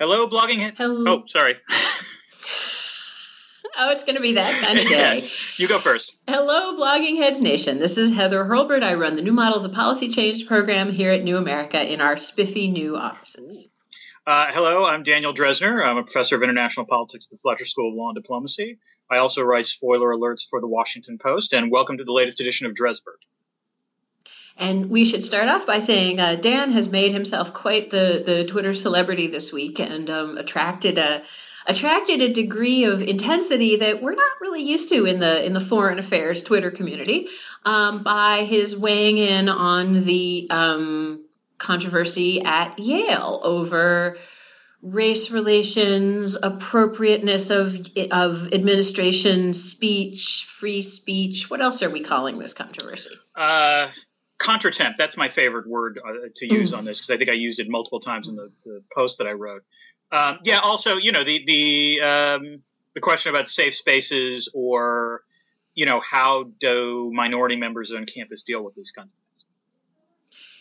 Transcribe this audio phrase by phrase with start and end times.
[0.00, 0.74] Hello, blogging.
[0.76, 1.04] Hello.
[1.06, 1.54] Oh, sorry.
[3.78, 4.90] oh, it's going to be that kind of day.
[4.90, 6.16] yes, you go first.
[6.26, 7.78] Hello, Blogging Heads Nation.
[7.78, 8.82] This is Heather Hurlburt.
[8.82, 12.16] I run the New Models of Policy Change program here at New America in our
[12.16, 13.68] spiffy new offices.
[14.26, 15.80] Uh, hello, I'm Daniel Drezner.
[15.84, 18.80] I'm a professor of international politics at the Fletcher School of Law and Diplomacy.
[19.08, 22.66] I also write spoiler alerts for the Washington Post, and welcome to the latest edition
[22.66, 23.20] of Dresbert.
[24.56, 28.44] And we should start off by saying uh, Dan has made himself quite the, the
[28.46, 31.22] Twitter celebrity this week and um, attracted a
[31.66, 35.60] attracted a degree of intensity that we're not really used to in the in the
[35.60, 37.26] foreign affairs Twitter community
[37.64, 41.24] um, by his weighing in on the um,
[41.58, 44.18] controversy at Yale over
[44.82, 47.78] race relations, appropriateness of
[48.10, 51.50] of administration speech, free speech.
[51.50, 53.10] What else are we calling this controversy?
[53.34, 53.88] Uh,
[54.38, 54.96] contretemps.
[54.96, 56.78] That's my favorite word uh, to use mm.
[56.78, 59.26] on this because I think I used it multiple times in the, the post that
[59.26, 59.62] I wrote.
[60.12, 60.60] Um, yeah.
[60.60, 62.62] Also, you know, the the um,
[62.94, 65.22] the question about safe spaces or
[65.74, 69.44] you know how do minority members on campus deal with these kinds of things.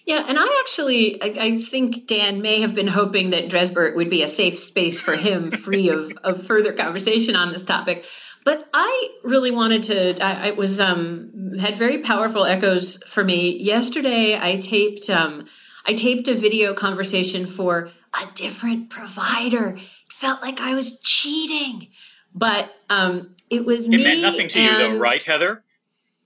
[0.05, 4.09] Yeah, and I actually I, I, think Dan may have been hoping that Dresbert would
[4.09, 8.05] be a safe space for him, free of, of further conversation on this topic.
[8.45, 10.23] But I really wanted to.
[10.23, 14.37] I, I was um, had very powerful echoes for me yesterday.
[14.39, 15.47] I taped um,
[15.85, 19.75] I taped a video conversation for a different provider.
[19.77, 21.89] It felt like I was cheating,
[22.33, 24.01] but um, it was it me.
[24.01, 25.63] It meant nothing to you, though, right, Heather?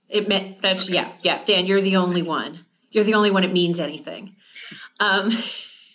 [0.08, 0.94] It meant that's okay.
[0.94, 1.44] yeah, yeah.
[1.44, 2.64] Dan, you're the only one.
[2.90, 4.32] You're the only one it means anything.
[4.98, 5.30] Um,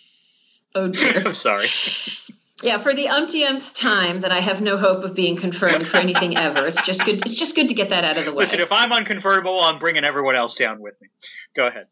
[0.74, 1.22] oh dear.
[1.26, 1.68] I'm sorry.
[2.62, 6.36] Yeah, for the umpteenth time that I have no hope of being confirmed for anything
[6.36, 6.66] ever.
[6.66, 7.22] It's just good.
[7.22, 8.44] It's just good to get that out of the way.
[8.44, 11.08] Listen, if I'm unconfirmable, I'm bringing everyone else down with me.
[11.54, 11.86] Go ahead.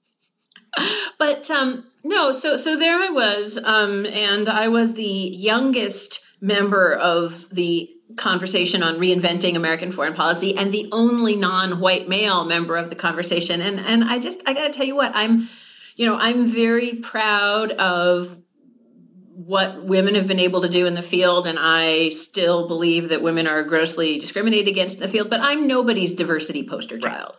[1.19, 6.95] But um, no, so so there I was, um, and I was the youngest member
[6.95, 12.89] of the conversation on reinventing American foreign policy, and the only non-white male member of
[12.89, 13.61] the conversation.
[13.61, 15.49] And and I just I got to tell you what I'm,
[15.97, 18.42] you know, I'm very proud of
[19.47, 23.23] what women have been able to do in the field and i still believe that
[23.23, 27.37] women are grossly discriminated against in the field but i'm nobody's diversity poster child.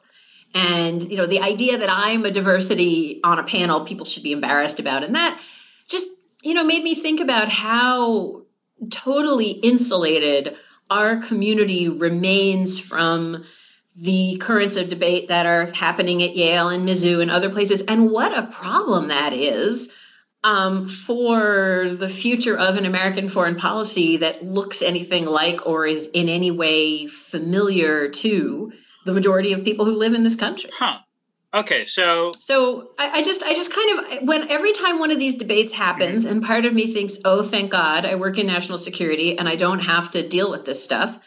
[0.55, 4.31] And you know the idea that i'm a diversity on a panel people should be
[4.31, 5.39] embarrassed about and that
[5.87, 6.07] just
[6.41, 8.43] you know made me think about how
[8.91, 10.55] totally insulated
[10.89, 13.43] our community remains from
[13.95, 18.09] the currents of debate that are happening at Yale and Mizzou and other places, and
[18.09, 19.91] what a problem that is
[20.43, 26.07] um, for the future of an American foreign policy that looks anything like or is
[26.13, 28.71] in any way familiar to
[29.05, 30.69] the majority of people who live in this country.
[30.73, 30.99] Huh.
[31.55, 35.19] Okay, so so I, I, just I just kind of when every time one of
[35.19, 36.37] these debates happens, mm-hmm.
[36.37, 39.55] and part of me thinks, oh, thank God, I work in national security and I
[39.55, 41.19] don't have to deal with this stuff.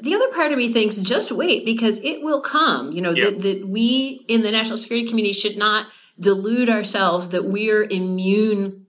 [0.00, 2.92] The other part of me thinks, just wait because it will come.
[2.92, 5.86] You know that that we in the national security community should not
[6.18, 8.84] delude ourselves that we're immune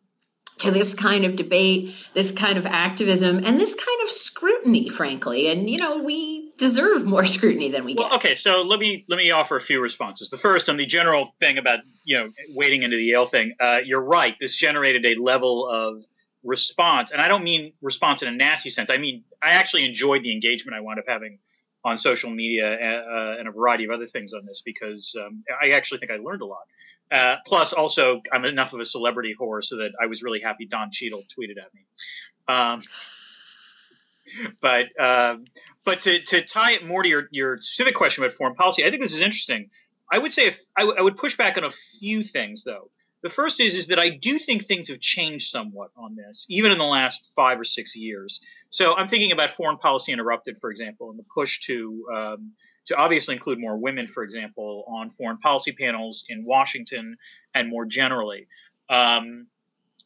[0.57, 5.49] to this kind of debate, this kind of activism, and this kind of scrutiny, frankly.
[5.49, 8.15] And you know, we deserve more scrutiny than we well, get.
[8.15, 10.29] Okay, so let me let me offer a few responses.
[10.29, 13.55] The first on the general thing about you know wading into the Yale thing.
[13.59, 14.35] Uh, you're right.
[14.39, 16.03] This generated a level of
[16.43, 18.89] response, and I don't mean response in a nasty sense.
[18.89, 21.39] I mean I actually enjoyed the engagement I wound up having
[21.85, 25.69] on social media uh, and a variety of other things on this because um, I
[25.69, 26.63] actually think I learned a lot.
[27.11, 30.65] Uh, plus, also, I'm enough of a celebrity whore so that I was really happy
[30.65, 31.85] Don Cheadle tweeted at me.
[32.47, 32.81] Um,
[34.59, 35.37] but uh,
[35.83, 38.89] but to, to tie it more to your, your specific question about foreign policy, I
[38.89, 39.69] think this is interesting.
[40.11, 42.89] I would say if, I, w- I would push back on a few things though.
[43.25, 46.71] The first is is that I do think things have changed somewhat on this, even
[46.71, 48.39] in the last five or six years.
[48.69, 52.51] So I'm thinking about foreign policy interrupted, for example, and the push to um,
[52.85, 57.17] to obviously include more women, for example, on foreign policy panels in Washington
[57.55, 58.45] and more generally.
[58.91, 59.47] Um,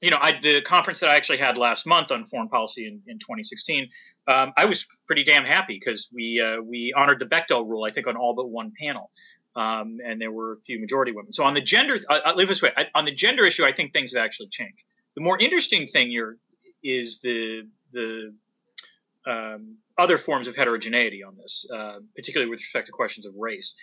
[0.01, 3.01] you know, I, the conference that I actually had last month on foreign policy in,
[3.05, 3.89] in 2016,
[4.29, 7.91] um, I was pretty damn happy because we uh, we honored the Bechdel rule, I
[7.91, 9.11] think, on all but one panel
[9.55, 11.33] um, and there were a few majority women.
[11.33, 12.71] So on the gender, I, I live this way.
[12.75, 14.83] I, on the gender issue, I think things have actually changed.
[15.15, 16.37] The more interesting thing here
[16.83, 18.33] is the the
[19.25, 23.75] um, other forms of heterogeneity on this, uh, particularly with respect to questions of race.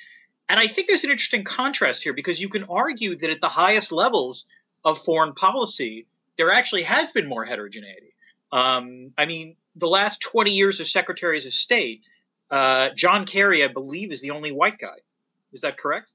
[0.48, 3.48] And I think there's an interesting contrast here because you can argue that at the
[3.48, 4.46] highest levels
[4.84, 6.06] of foreign policy,
[6.38, 8.14] there actually has been more heterogeneity.
[8.52, 12.02] Um, I mean, the last 20 years of secretaries of state,
[12.50, 14.96] uh, John Kerry, I believe, is the only white guy.
[15.56, 16.10] Is that correct?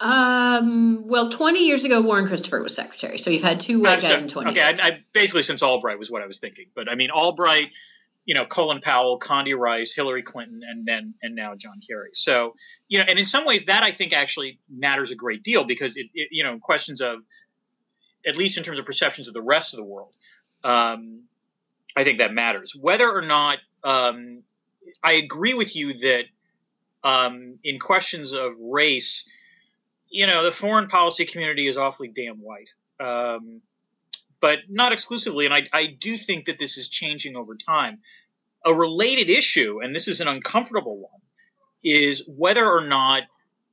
[0.00, 3.16] Um, well, 20 years ago, Warren Christopher was secretary.
[3.18, 4.80] So you've had two white guys in 20 okay, years.
[4.80, 6.66] I, I, basically since Albright was what I was thinking.
[6.74, 7.70] But I mean, Albright,
[8.24, 12.10] you know, Colin Powell, Condi Rice, Hillary Clinton, and then and now John Kerry.
[12.14, 12.54] So
[12.88, 15.96] you know, and in some ways, that I think actually matters a great deal because
[15.96, 17.20] it, it you know, questions of
[18.26, 20.12] at least in terms of perceptions of the rest of the world,
[20.64, 21.22] um,
[21.94, 22.74] I think that matters.
[22.74, 24.42] Whether or not um,
[25.02, 26.24] I agree with you that
[27.04, 29.28] um, in questions of race,
[30.08, 32.70] you know, the foreign policy community is awfully damn white.
[32.98, 33.60] Um,
[34.40, 35.46] but not exclusively.
[35.46, 38.00] And I, I do think that this is changing over time.
[38.64, 41.20] A related issue, and this is an uncomfortable one,
[41.82, 43.22] is whether or not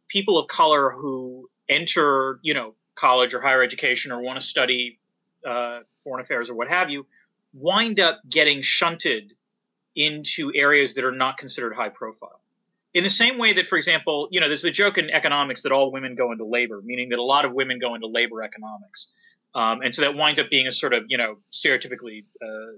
[0.07, 4.99] people of color who enter, you know, college or higher education or want to study
[5.45, 7.05] uh, foreign affairs or what have you,
[7.53, 9.33] wind up getting shunted
[9.95, 12.40] into areas that are not considered high profile.
[12.93, 15.71] In the same way that, for example, you know, there's the joke in economics that
[15.71, 19.09] all women go into labor, meaning that a lot of women go into labor economics.
[19.55, 22.71] Um, and so that winds up being a sort of, you know, stereotypically uh,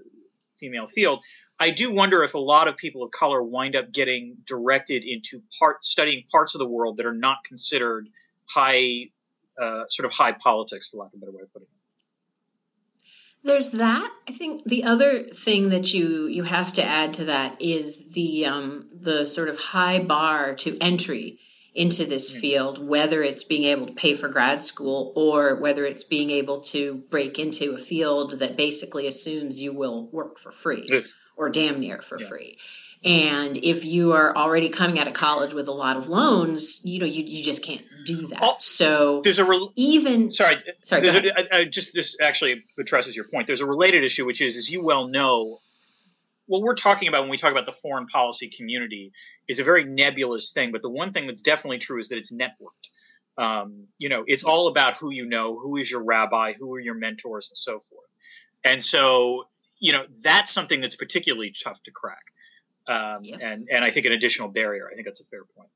[0.56, 1.24] female field.
[1.58, 5.42] I do wonder if a lot of people of color wind up getting directed into
[5.58, 8.08] part studying parts of the world that are not considered
[8.46, 9.10] high,
[9.60, 11.73] uh, sort of high politics, for lack of a better way of putting it.
[13.44, 14.10] There's that.
[14.26, 18.46] I think the other thing that you you have to add to that is the
[18.46, 21.38] um, the sort of high bar to entry
[21.74, 22.40] into this mm.
[22.40, 26.60] field, whether it's being able to pay for grad school or whether it's being able
[26.60, 30.86] to break into a field that basically assumes you will work for free
[31.36, 32.28] or damn near for yeah.
[32.28, 32.58] free.
[33.04, 36.98] And if you are already coming out of college with a lot of loans, you
[36.98, 38.38] know, you, you just can't do that.
[38.40, 41.06] Oh, so there's a re- even sorry, sorry.
[41.06, 43.46] A, I, just this actually addresses your point.
[43.46, 45.60] There's a related issue, which is, as you well know,
[46.46, 49.12] what we're talking about when we talk about the foreign policy community
[49.48, 50.72] is a very nebulous thing.
[50.72, 52.88] But the one thing that's definitely true is that it's networked.
[53.36, 56.80] Um, you know, it's all about who you know, who is your rabbi, who are
[56.80, 58.14] your mentors, and so forth.
[58.64, 59.44] And so,
[59.78, 62.22] you know, that's something that's particularly tough to crack.
[62.86, 63.36] Um, yeah.
[63.40, 64.88] and and I think an additional barrier.
[64.90, 65.70] I think that's a fair point.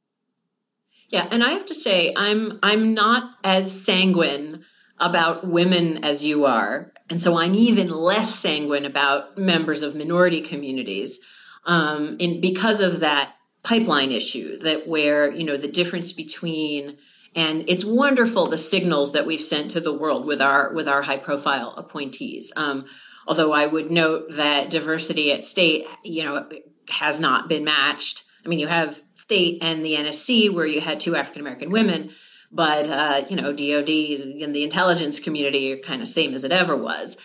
[1.09, 4.65] Yeah, and I have to say, I'm I'm not as sanguine
[4.99, 10.43] about women as you are, and so I'm even less sanguine about members of minority
[10.43, 11.19] communities,
[11.65, 16.99] um, in because of that pipeline issue that where you know the difference between
[17.35, 21.03] and it's wonderful the signals that we've sent to the world with our with our
[21.03, 22.53] high profile appointees.
[22.57, 22.85] Um,
[23.27, 26.49] although I would note that diversity at state, you know,
[26.91, 28.25] has not been matched.
[28.45, 32.11] I mean, you have state and the NSC where you had two African American women,
[32.51, 33.89] but uh, you know, DoD
[34.43, 37.17] and the intelligence community are kind of same as it ever was.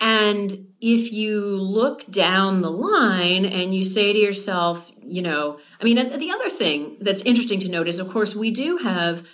[0.00, 5.84] And if you look down the line and you say to yourself, you know, I
[5.84, 9.26] mean, the other thing that's interesting to note is, of course, we do have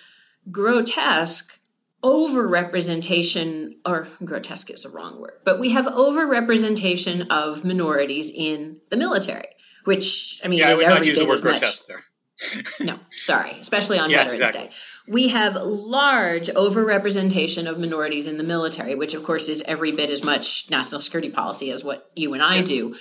[0.51, 1.59] grotesque
[2.05, 8.97] overrepresentation, or grotesque is a wrong word, but we have overrepresentation of minorities in the
[8.97, 9.47] military
[9.85, 12.05] which I mean yeah, is I would not use the word grotesque there.
[12.81, 14.69] no, sorry, especially on yes, Veterans exactly.
[14.69, 14.75] Day.
[15.09, 20.11] We have large overrepresentation of minorities in the military, which of course is every bit
[20.11, 22.63] as much national security policy as what you and I yeah.
[22.63, 22.97] do.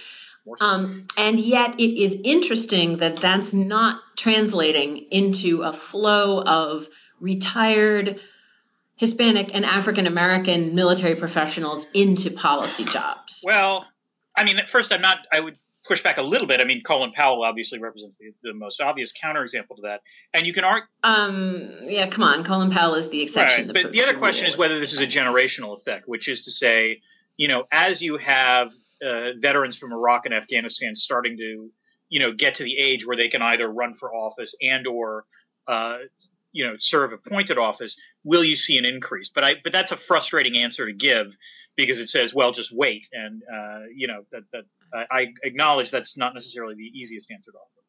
[0.60, 6.88] Um, and yet, it is interesting that that's not translating into a flow of
[7.20, 8.20] retired
[8.96, 13.42] Hispanic and African American military professionals into policy jobs.
[13.44, 13.88] Well,
[14.36, 15.20] I mean, at first, I'm not.
[15.32, 15.58] I would
[15.92, 16.62] push back a little bit.
[16.62, 20.00] I mean, Colin Powell obviously represents the, the most obvious counterexample to that,
[20.34, 20.88] and you can argue.
[21.04, 23.68] Um, yeah, come on, Colin Powell is the exception.
[23.68, 23.84] Right.
[23.84, 27.02] But the other question is whether this is a generational effect, which is to say,
[27.36, 28.72] you know, as you have
[29.06, 31.70] uh, veterans from Iraq and Afghanistan starting to,
[32.08, 35.26] you know, get to the age where they can either run for office and or
[35.68, 35.98] uh,
[36.54, 39.96] you know serve appointed office will you see an increase but i but that's a
[39.96, 41.38] frustrating answer to give
[41.78, 46.18] because it says well just wait and uh, you know that that I acknowledge that's
[46.18, 47.82] not necessarily the easiest answer to offer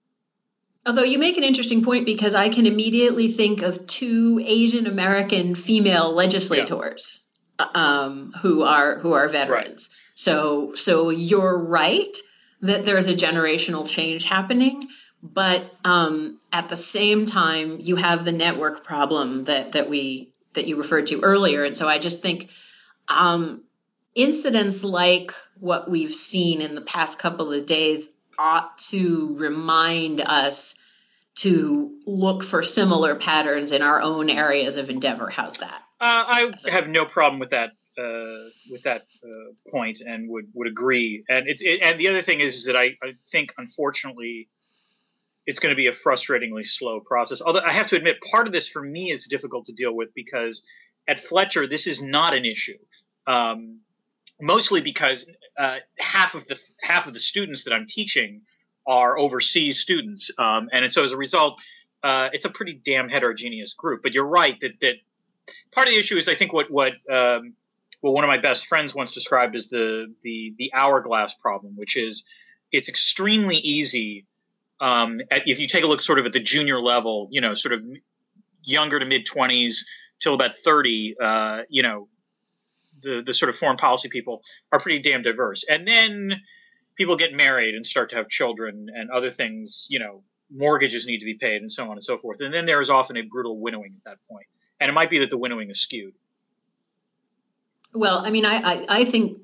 [0.85, 5.55] Although you make an interesting point because I can immediately think of two Asian American
[5.55, 7.21] female legislators
[7.61, 7.67] yeah.
[7.75, 9.89] um, who are who are veterans.
[9.91, 9.99] Right.
[10.17, 12.17] So so you're right
[12.63, 14.89] that there's a generational change happening,
[15.23, 20.67] but um, at the same time you have the network problem that that we that
[20.67, 22.51] you referred to earlier and so i just think
[23.09, 23.63] um,
[24.15, 30.75] incidents like what we've seen in the past couple of days ought to remind us
[31.35, 36.53] to look for similar patterns in our own areas of endeavor how's that uh, i
[36.69, 41.47] have no problem with that uh, with that uh, point and would would agree and
[41.47, 44.49] it's it, and the other thing is that I, I think unfortunately
[45.47, 47.43] it's going to be a frustratingly slow process.
[47.43, 50.15] Although I have to admit, part of this for me is difficult to deal with
[50.15, 50.63] because
[51.09, 52.79] at Fletcher, this is not an issue.
[53.27, 53.81] Um,
[54.43, 58.43] mostly because uh, half of the half of the students that I'm teaching
[58.87, 61.61] are overseas students, um, and so as a result,
[62.03, 64.03] uh, it's a pretty damn heterogeneous group.
[64.03, 64.95] But you're right that that
[65.71, 67.55] part of the issue is I think what what um,
[68.03, 71.97] well one of my best friends once described as the the the hourglass problem, which
[71.97, 72.25] is
[72.73, 74.27] it's extremely easy
[74.81, 77.55] um, at, if you take a look sort of at the junior level, you know,
[77.55, 77.83] sort of
[78.65, 79.87] younger to mid twenties
[80.21, 82.09] till about thirty, uh, you know,
[83.03, 84.43] the the sort of foreign policy people
[84.73, 86.41] are pretty damn diverse, and then
[86.97, 90.23] people get married and start to have children and other things, you know,
[90.55, 92.41] mortgages need to be paid and so on and so forth.
[92.41, 94.47] And then there is often a brutal winnowing at that point.
[94.81, 96.15] And it might be that the winnowing is skewed.
[97.95, 99.39] Well, I mean, I, I, I think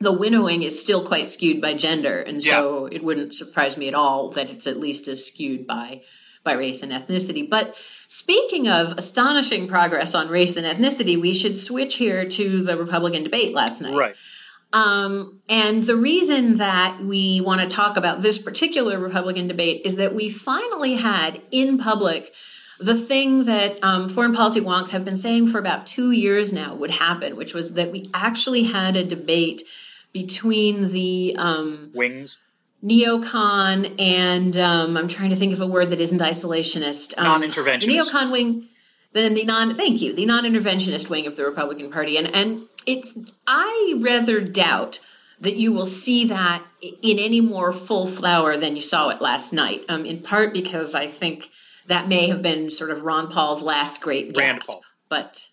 [0.00, 2.20] the winnowing is still quite skewed by gender.
[2.20, 2.96] And so yeah.
[2.96, 6.02] it wouldn't surprise me at all that it's at least as skewed by
[6.44, 7.48] by race and ethnicity.
[7.48, 7.74] But
[8.12, 13.24] speaking of astonishing progress on race and ethnicity, we should switch here to the Republican
[13.24, 13.94] debate last night.
[13.94, 14.14] Right.
[14.74, 19.96] Um, and the reason that we want to talk about this particular Republican debate is
[19.96, 22.34] that we finally had in public
[22.78, 26.74] the thing that um, foreign policy wonks have been saying for about two years now
[26.74, 29.62] would happen, which was that we actually had a debate
[30.12, 32.38] between the um, wings
[32.82, 37.16] neocon and um, I'm trying to think of a word that isn't isolationist.
[37.16, 37.86] Um, Non-interventionist.
[37.86, 38.68] The neocon wing,
[39.12, 39.76] then the non.
[39.76, 45.00] Thank you, the non-interventionist wing of the Republican Party, and and it's I rather doubt
[45.40, 49.52] that you will see that in any more full flower than you saw it last
[49.52, 49.84] night.
[49.88, 51.48] Um, in part because I think
[51.88, 54.70] that may have been sort of Ron Paul's last great Rand gasp.
[54.70, 54.82] Paul.
[55.08, 55.48] But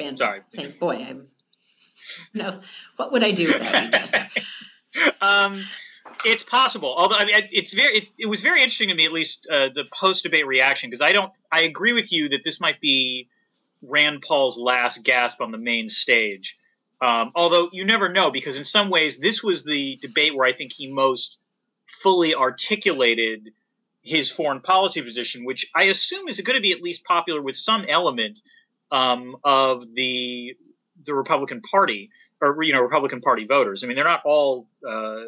[0.00, 1.28] Rand, sorry, thank boy, I'm
[2.34, 2.60] no.
[2.96, 5.62] What would I do without you, um,
[6.26, 6.92] it's possible.
[6.96, 9.68] Although I mean, it's very, it, it was very interesting to me, at least uh,
[9.72, 13.28] the post debate reaction, because I don't, I agree with you that this might be
[13.80, 16.58] Rand Paul's last gasp on the main stage.
[17.00, 20.52] Um, although you never know, because in some ways, this was the debate where I
[20.52, 21.38] think he most
[22.02, 23.52] fully articulated
[24.02, 27.56] his foreign policy position, which I assume is going to be at least popular with
[27.56, 28.40] some element
[28.90, 30.56] um, of the
[31.04, 33.84] the Republican Party or you know Republican Party voters.
[33.84, 35.20] I mean, they're not all uh,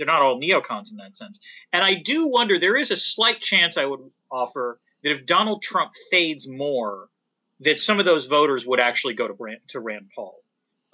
[0.00, 1.40] they're not all neocons in that sense.
[1.74, 4.00] And I do wonder there is a slight chance I would
[4.32, 7.08] offer that if Donald Trump fades more,
[7.60, 10.40] that some of those voters would actually go to Rand, to Rand Paul,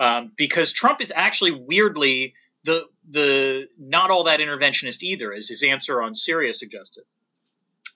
[0.00, 2.34] um, because Trump is actually weirdly
[2.64, 7.04] the the not all that interventionist either, as his answer on Syria suggested.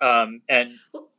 [0.01, 0.71] Um, and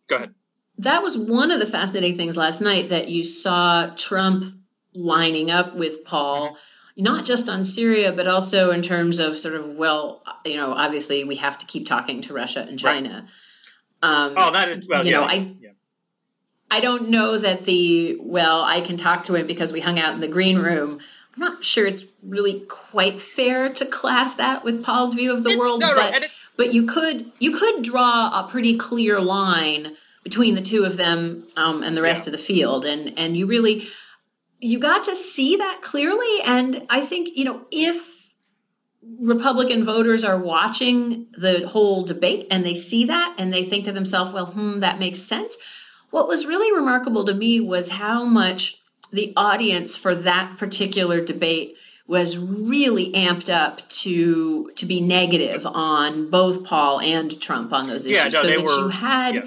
[0.07, 0.33] go ahead.
[0.77, 4.45] That was one of the fascinating things last night that you saw Trump
[4.93, 6.51] lining up with Paul.
[6.51, 6.55] Mm-hmm
[7.01, 11.23] not just on Syria, but also in terms of sort of, well, you know, obviously
[11.23, 13.27] we have to keep talking to Russia and China.
[14.03, 14.09] Right.
[14.09, 15.69] Um, oh, that is, well, you yeah, know, I, yeah.
[16.69, 20.13] I don't know that the, well, I can talk to him because we hung out
[20.13, 20.99] in the green room.
[21.33, 25.51] I'm not sure it's really quite fair to class that with Paul's view of the
[25.51, 29.97] it's, world, no, but, it, but you could, you could draw a pretty clear line
[30.23, 32.27] between the two of them um, and the rest yeah.
[32.27, 32.85] of the field.
[32.85, 33.87] And, and you really,
[34.61, 36.41] you got to see that clearly.
[36.45, 38.29] And I think, you know, if
[39.19, 43.91] Republican voters are watching the whole debate and they see that and they think to
[43.91, 45.57] themselves, well, hmm, that makes sense.
[46.11, 48.79] What was really remarkable to me was how much
[49.11, 51.75] the audience for that particular debate
[52.07, 58.05] was really amped up to to be negative on both Paul and Trump on those
[58.05, 58.17] issues.
[58.17, 59.41] Yeah, no, so that were, you had yeah.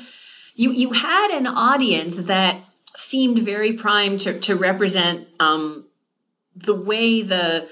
[0.55, 2.63] you you had an audience that
[2.97, 5.87] seemed very primed to, to represent um,
[6.55, 7.69] the way the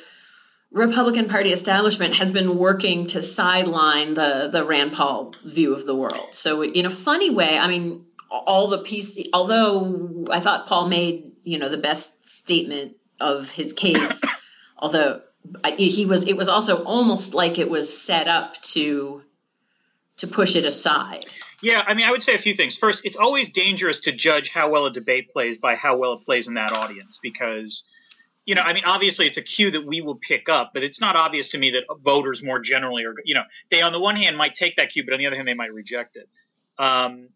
[0.72, 5.94] Republican Party establishment has been working to sideline the the Rand Paul view of the
[5.94, 6.28] world.
[6.32, 9.18] So in a funny way, I mean, all the piece.
[9.32, 14.20] Although I thought Paul made you know the best statement of his case,
[14.78, 15.20] although
[15.76, 19.22] he was, it was also almost like it was set up to
[20.16, 21.26] to push it aside.
[21.62, 22.76] Yeah, I mean, I would say a few things.
[22.76, 26.24] First, it's always dangerous to judge how well a debate plays by how well it
[26.24, 27.84] plays in that audience because,
[28.44, 31.00] you know, I mean, obviously it's a cue that we will pick up, but it's
[31.00, 34.16] not obvious to me that voters more generally are, you know, they on the one
[34.16, 36.28] hand might take that cue, but on the other hand, they might reject it.
[36.78, 37.28] Um,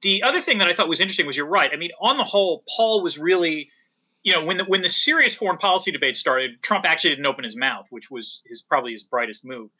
[0.00, 1.70] the other thing that I thought was interesting was you're right.
[1.72, 3.70] I mean, on the whole, Paul was really,
[4.24, 7.44] you know, when the when the serious foreign policy debate started, Trump actually didn't open
[7.44, 9.70] his mouth, which was his probably his brightest move.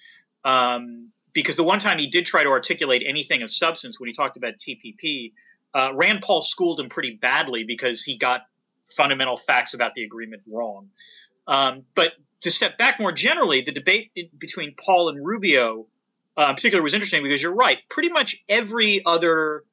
[0.44, 4.12] Um, because the one time he did try to articulate anything of substance when he
[4.12, 5.32] talked about TPP,
[5.74, 8.42] uh, Rand Paul schooled him pretty badly because he got
[8.84, 10.88] fundamental facts about the agreement wrong.
[11.46, 15.86] Um, but to step back more generally, the debate between Paul and Rubio
[16.36, 17.78] uh, in particular was interesting because you're right.
[17.88, 19.64] Pretty much every other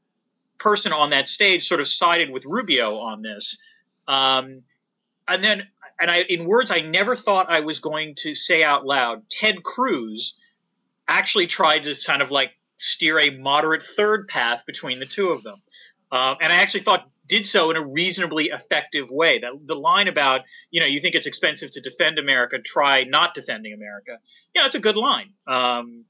[0.57, 3.57] person on that stage sort of sided with Rubio on this.
[4.07, 4.63] Um,
[5.27, 5.67] and then,
[5.99, 9.63] and I, in words I never thought I was going to say out loud, Ted
[9.63, 10.39] Cruz
[11.07, 15.43] actually tried to kind of like steer a moderate third path between the two of
[15.43, 15.61] them.
[16.11, 19.39] Uh, and I actually thought did so in a reasonably effective way.
[19.39, 23.33] That the line about you know you think it's expensive to defend America, try not
[23.33, 24.19] defending America.
[24.55, 26.05] Yeah, it's a good line, um,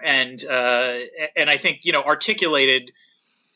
[0.00, 0.98] and uh,
[1.36, 2.92] and I think you know articulated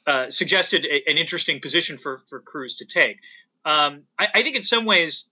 [0.07, 3.19] uh, suggested a, an interesting position for for Cruz to take.
[3.65, 5.29] Um, I, I think in some ways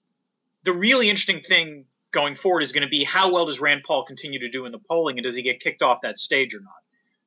[0.64, 4.04] the really interesting thing going forward is going to be how well does Rand Paul
[4.04, 6.61] continue to do in the polling, and does he get kicked off that stage or
[6.61, 6.73] not?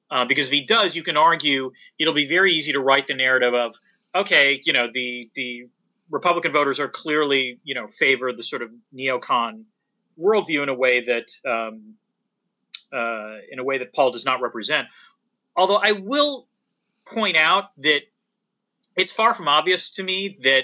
[0.09, 3.13] Uh, because if he does, you can argue it'll be very easy to write the
[3.13, 3.75] narrative of,
[4.15, 5.67] okay, you know, the the
[6.09, 9.63] Republican voters are clearly, you know, favor the sort of neocon
[10.19, 11.95] worldview in a way that um,
[12.93, 14.87] uh, in a way that Paul does not represent.
[15.55, 16.47] Although I will
[17.05, 18.01] point out that
[18.95, 20.63] it's far from obvious to me that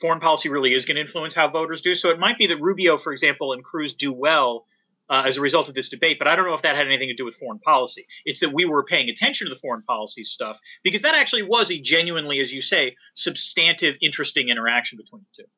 [0.00, 1.94] foreign policy really is going to influence how voters do.
[1.94, 4.66] So it might be that Rubio, for example, and Cruz do well
[5.10, 7.08] uh, as a result of this debate, but I don't know if that had anything
[7.08, 8.06] to do with foreign policy.
[8.24, 11.70] It's that we were paying attention to the foreign policy stuff because that actually was
[11.70, 15.48] a genuinely, as you say, substantive, interesting interaction between the two.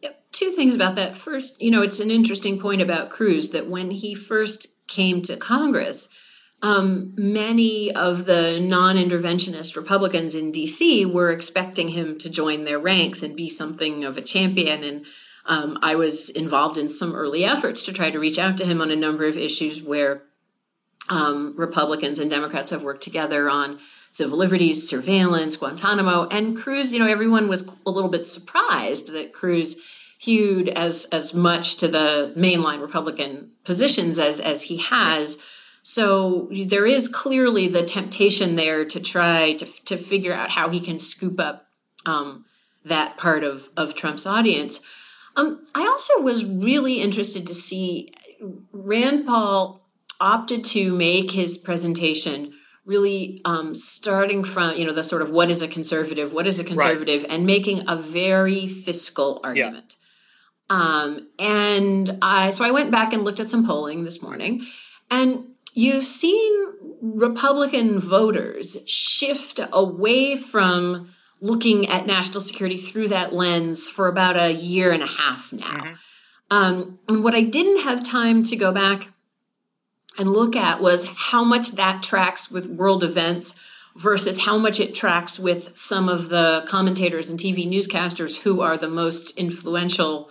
[0.00, 0.32] Yep.
[0.32, 1.16] Two things about that.
[1.16, 5.36] First, you know, it's an interesting point about Cruz that when he first came to
[5.36, 6.08] Congress,
[6.62, 12.78] um, many of the non interventionist Republicans in DC were expecting him to join their
[12.78, 14.84] ranks and be something of a champion.
[14.84, 15.06] And
[15.46, 18.80] um, I was involved in some early efforts to try to reach out to him
[18.80, 20.22] on a number of issues where
[21.08, 23.78] um, Republicans and Democrats have worked together on
[24.12, 26.28] civil liberties, surveillance, Guantanamo.
[26.28, 29.76] And Cruz, you know, everyone was a little bit surprised that Cruz
[30.18, 35.38] hewed as as much to the mainline Republican positions as as he has.
[35.82, 40.80] So there is clearly the temptation there to try to to figure out how he
[40.80, 41.66] can scoop up
[42.06, 42.44] um,
[42.84, 44.80] that part of of Trump's audience.
[45.36, 48.12] Um, I also was really interested to see
[48.72, 49.88] Rand Paul
[50.20, 52.52] opted to make his presentation
[52.84, 56.58] really um, starting from you know the sort of what is a conservative, what is
[56.58, 57.30] a conservative, right.
[57.30, 59.96] and making a very fiscal argument.
[59.96, 60.76] Yeah.
[60.76, 64.66] Um, and I so I went back and looked at some polling this morning,
[65.10, 66.52] and you've seen
[67.00, 74.52] Republican voters shift away from looking at national security through that lens for about a
[74.52, 75.64] year and a half now.
[75.66, 75.94] Mm-hmm.
[76.50, 79.08] Um, and what I didn't have time to go back
[80.18, 83.54] and look at was how much that tracks with world events
[83.96, 88.76] versus how much it tracks with some of the commentators and TV newscasters who are
[88.76, 90.30] the most influential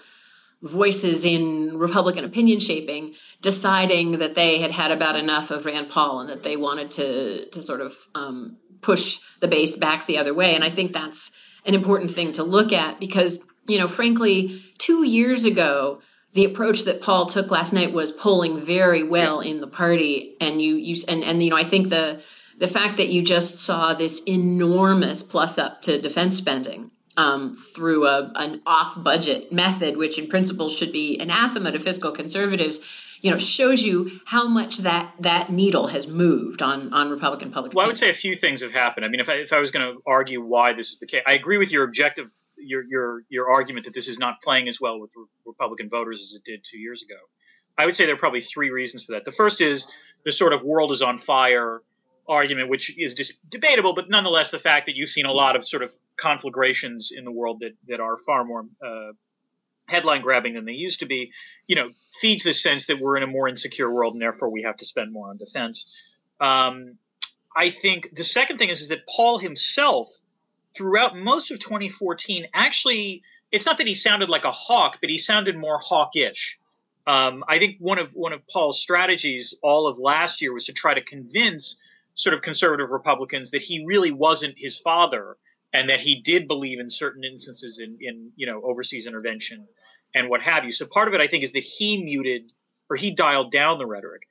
[0.61, 6.19] voices in Republican opinion shaping deciding that they had had about enough of Rand Paul
[6.19, 10.33] and that they wanted to to sort of um, push the base back the other
[10.33, 10.55] way.
[10.55, 15.05] And I think that's an important thing to look at because you know, frankly, two
[15.05, 16.01] years ago,
[16.33, 20.61] the approach that Paul took last night was polling very well in the party, and
[20.61, 22.21] you you and and you know, I think the
[22.57, 28.07] the fact that you just saw this enormous plus up to defense spending um, through
[28.07, 32.79] a, an off budget method, which in principle should be anathema to fiscal conservatives,
[33.19, 37.73] you know, shows you how much that that needle has moved on on Republican public.
[37.73, 37.85] Well, opinion.
[37.85, 39.05] I would say a few things have happened.
[39.05, 41.21] I mean, if I, if I was going to argue why this is the case,
[41.27, 44.79] I agree with your objective, your your your argument that this is not playing as
[44.79, 45.11] well with
[45.45, 47.19] Republican voters as it did two years ago.
[47.77, 49.25] I would say there are probably three reasons for that.
[49.25, 49.87] The first is
[50.23, 51.81] the sort of world is on fire
[52.29, 55.65] argument, which is just debatable, but nonetheless, the fact that you've seen a lot of
[55.65, 59.11] sort of conflagrations in the world that that are far more uh,
[59.87, 61.33] headline grabbing than they used to be,
[61.67, 61.89] you know,
[62.21, 64.85] feeds the sense that we're in a more insecure world and therefore we have to
[64.85, 66.17] spend more on defense.
[66.39, 66.97] Um,
[67.55, 70.09] I think the second thing is, is that Paul himself,
[70.77, 75.17] throughout most of 2014, actually, it's not that he sounded like a hawk, but he
[75.17, 76.59] sounded more hawkish.
[77.07, 80.73] Um, I think one of one of Paul's strategies all of last year was to
[80.73, 81.81] try to convince
[82.19, 85.37] sort of conservative Republicans that he really wasn't his father
[85.73, 89.65] and that he did believe in certain instances in, in you know overseas intervention
[90.13, 90.71] and what have you.
[90.71, 92.51] So part of it, I think, is that he muted
[92.89, 94.23] or he dialed down the rhetoric.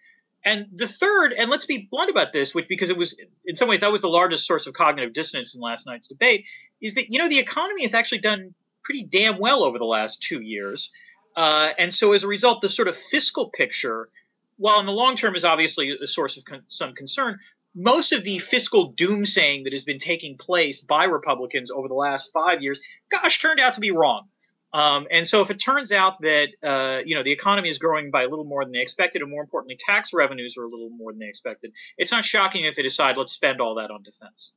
[0.45, 3.69] And the third, and let's be blunt about this, which because it was in some
[3.69, 6.47] ways that was the largest source of cognitive dissonance in last night's debate,
[6.83, 10.23] is that you know the economy has actually done pretty damn well over the last
[10.23, 10.91] two years,
[11.37, 14.11] uh, and so as a result, the sort of fiscal picture,
[14.59, 17.39] while in the long term is obviously a source of con- some concern,
[17.79, 22.33] most of the fiscal doomsaying that has been taking place by Republicans over the last
[22.33, 24.27] five years, gosh, turned out to be wrong.
[24.73, 28.11] Um, and so if it turns out that uh, you know the economy is growing
[28.11, 30.91] by a little more than they expected, and more importantly, tax revenues are a little
[30.91, 34.03] more than they expected, it's not shocking if they decide let's spend all that on
[34.03, 34.53] defense.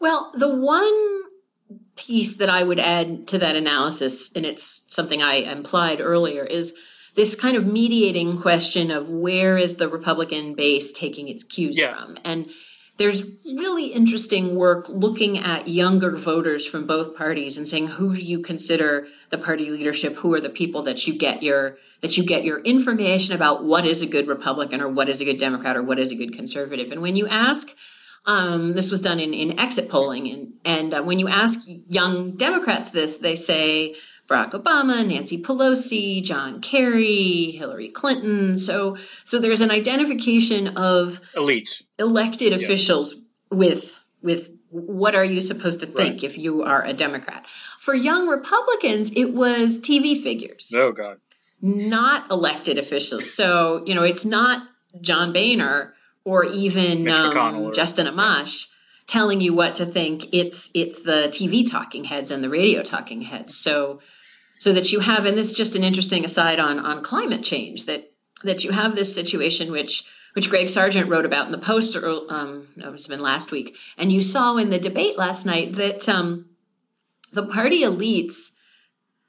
[0.00, 1.20] Well, the one
[1.94, 6.74] piece that I would add to that analysis, and it's something I implied earlier, is
[7.14, 11.94] this kind of mediating question of where is the Republican base taking its cues yeah.
[11.94, 12.48] from, and
[12.98, 18.20] there's really interesting work looking at younger voters from both parties and saying who do
[18.20, 20.14] you consider the party leadership?
[20.16, 23.86] Who are the people that you get your that you get your information about what
[23.86, 26.34] is a good republican or what is a good democrat or what is a good
[26.34, 26.92] conservative?
[26.92, 27.68] And when you ask
[28.24, 32.36] um, this was done in, in exit polling and, and uh, when you ask young
[32.36, 33.96] democrats this they say
[34.32, 38.58] Barack Obama, Nancy Pelosi, John Kerry, Hillary Clinton.
[38.58, 43.14] So so there's an identification of elites, elected officials
[43.50, 46.24] with with what are you supposed to think right.
[46.24, 47.44] if you are a Democrat?
[47.78, 50.72] For young Republicans, it was TV figures.
[50.74, 51.18] Oh God.
[51.60, 53.32] Not elected officials.
[53.32, 54.66] So, you know, it's not
[55.00, 58.66] John Boehner or even um, or, Justin Amash
[59.06, 60.26] telling you what to think.
[60.32, 63.54] It's it's the TV talking heads and the radio talking heads.
[63.56, 64.00] So
[64.62, 67.86] so that you have, and this is just an interesting aside on on climate change
[67.86, 68.12] that
[68.44, 72.32] that you have this situation which which Greg Sargent wrote about in the Post, or
[72.32, 76.08] um, it was been last week, and you saw in the debate last night that
[76.08, 76.46] um,
[77.32, 78.52] the party elites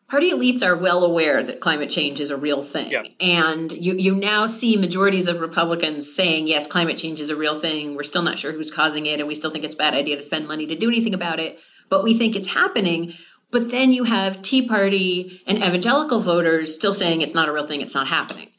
[0.07, 2.91] party elites are well aware that climate change is a real thing.
[2.91, 3.01] Yeah.
[3.19, 7.59] And you, you now see majorities of Republicans saying, yes, climate change is a real
[7.59, 7.95] thing.
[7.95, 10.15] We're still not sure who's causing it, and we still think it's a bad idea
[10.15, 11.57] to spend money to do anything about it.
[11.89, 13.15] But we think it's happening.
[13.53, 17.67] But then you have Tea Party and evangelical voters still saying it's not a real
[17.67, 18.49] thing, it's not happening.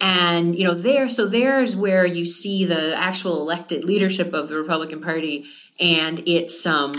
[0.00, 4.56] And, you know, there, so there's where you see the actual elected leadership of the
[4.56, 5.44] Republican Party
[5.78, 6.92] and its um,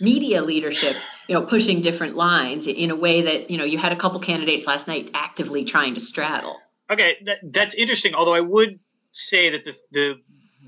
[0.00, 3.90] media leadership, you know, pushing different lines in a way that, you know, you had
[3.90, 6.60] a couple candidates last night actively trying to straddle.
[6.92, 8.14] Okay, that, that's interesting.
[8.14, 8.78] Although I would
[9.10, 10.14] say that the, the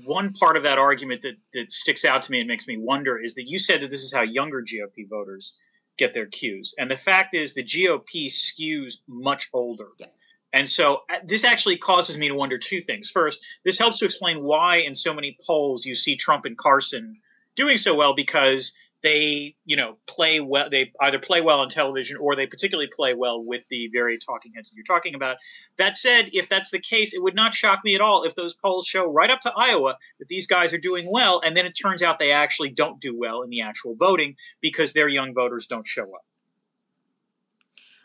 [0.03, 3.17] one part of that argument that, that sticks out to me and makes me wonder
[3.17, 5.53] is that you said that this is how younger GOP voters
[6.01, 6.73] get their cues.
[6.77, 9.89] And the fact is, the GOP skews much older.
[9.97, 10.07] Yeah.
[10.53, 13.09] And so uh, this actually causes me to wonder two things.
[13.09, 17.19] First, this helps to explain why in so many polls you see Trump and Carson
[17.55, 20.69] doing so well because they, you know, play well.
[20.69, 24.53] They either play well on television or they particularly play well with the very talking
[24.53, 25.37] heads that you're talking about.
[25.77, 28.53] That said, if that's the case, it would not shock me at all if those
[28.53, 31.73] polls show right up to Iowa that these guys are doing well, and then it
[31.73, 35.65] turns out they actually don't do well in the actual voting because their young voters
[35.65, 36.25] don't show up.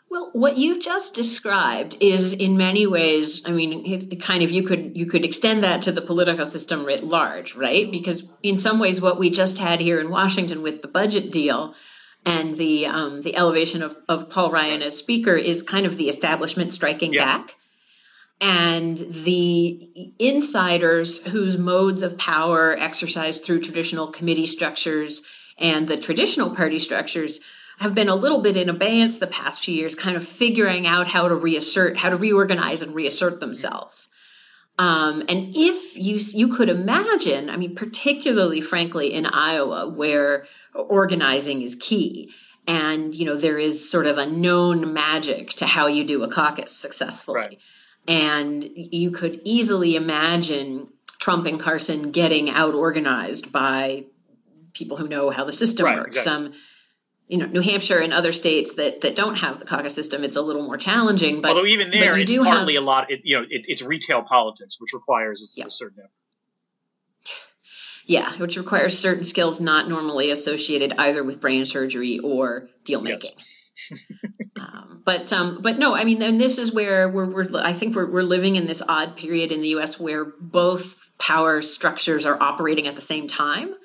[0.09, 4.63] Well, what you've just described is in many ways, I mean, it kind of you
[4.63, 7.91] could you could extend that to the political system writ large, right?
[7.91, 11.75] Because in some ways, what we just had here in Washington with the budget deal
[12.25, 16.07] and the um, the elevation of, of Paul Ryan as speaker is kind of the
[16.07, 17.25] establishment striking yeah.
[17.25, 17.55] back.
[18.39, 25.23] And the insiders whose modes of power exercised through traditional committee structures
[25.57, 27.39] and the traditional party structures
[27.79, 31.07] have been a little bit in abeyance the past few years, kind of figuring out
[31.07, 34.07] how to reassert, how to reorganize and reassert themselves.
[34.79, 41.61] Um, and if you you could imagine, I mean, particularly frankly in Iowa, where organizing
[41.63, 42.31] is key,
[42.67, 46.29] and you know there is sort of a known magic to how you do a
[46.29, 47.59] caucus successfully, right.
[48.07, 54.05] and you could easily imagine Trump and Carson getting out organized by
[54.73, 56.17] people who know how the system right, works.
[56.17, 56.47] Exactly.
[56.47, 56.53] Um,
[57.27, 60.35] you know New Hampshire and other states that that don't have the caucus system, it's
[60.35, 61.41] a little more challenging.
[61.41, 63.11] But although even there, it's partly have, a lot.
[63.11, 65.65] It, you know, it, it's retail politics, which requires a, yeah.
[65.65, 66.11] a certain effort.
[68.05, 73.31] Yeah, which requires certain skills not normally associated either with brain surgery or deal making.
[73.35, 73.99] Yes.
[74.59, 77.95] um, but um, but no, I mean, and this is where we're, we're I think
[77.95, 79.99] we're we're living in this odd period in the U.S.
[79.99, 83.75] where both power structures are operating at the same time.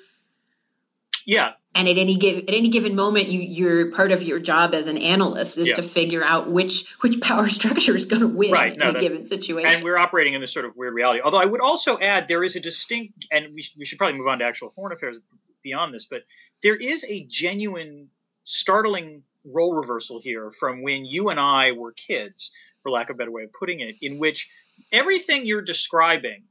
[1.25, 4.73] Yeah, and at any give at any given moment you you're part of your job
[4.73, 5.75] as an analyst is yeah.
[5.75, 8.99] to figure out which which power structure is going to win right, no, in a
[8.99, 9.73] given situation.
[9.73, 11.21] And we're operating in this sort of weird reality.
[11.23, 14.27] Although i would also add there is a distinct and we, we should probably move
[14.27, 15.19] on to actual foreign affairs
[15.63, 16.23] beyond this but
[16.61, 18.09] there is a genuine
[18.43, 23.17] startling role reversal here from when you and i were kids for lack of a
[23.17, 24.49] better way of putting it in which
[24.91, 26.43] everything you're describing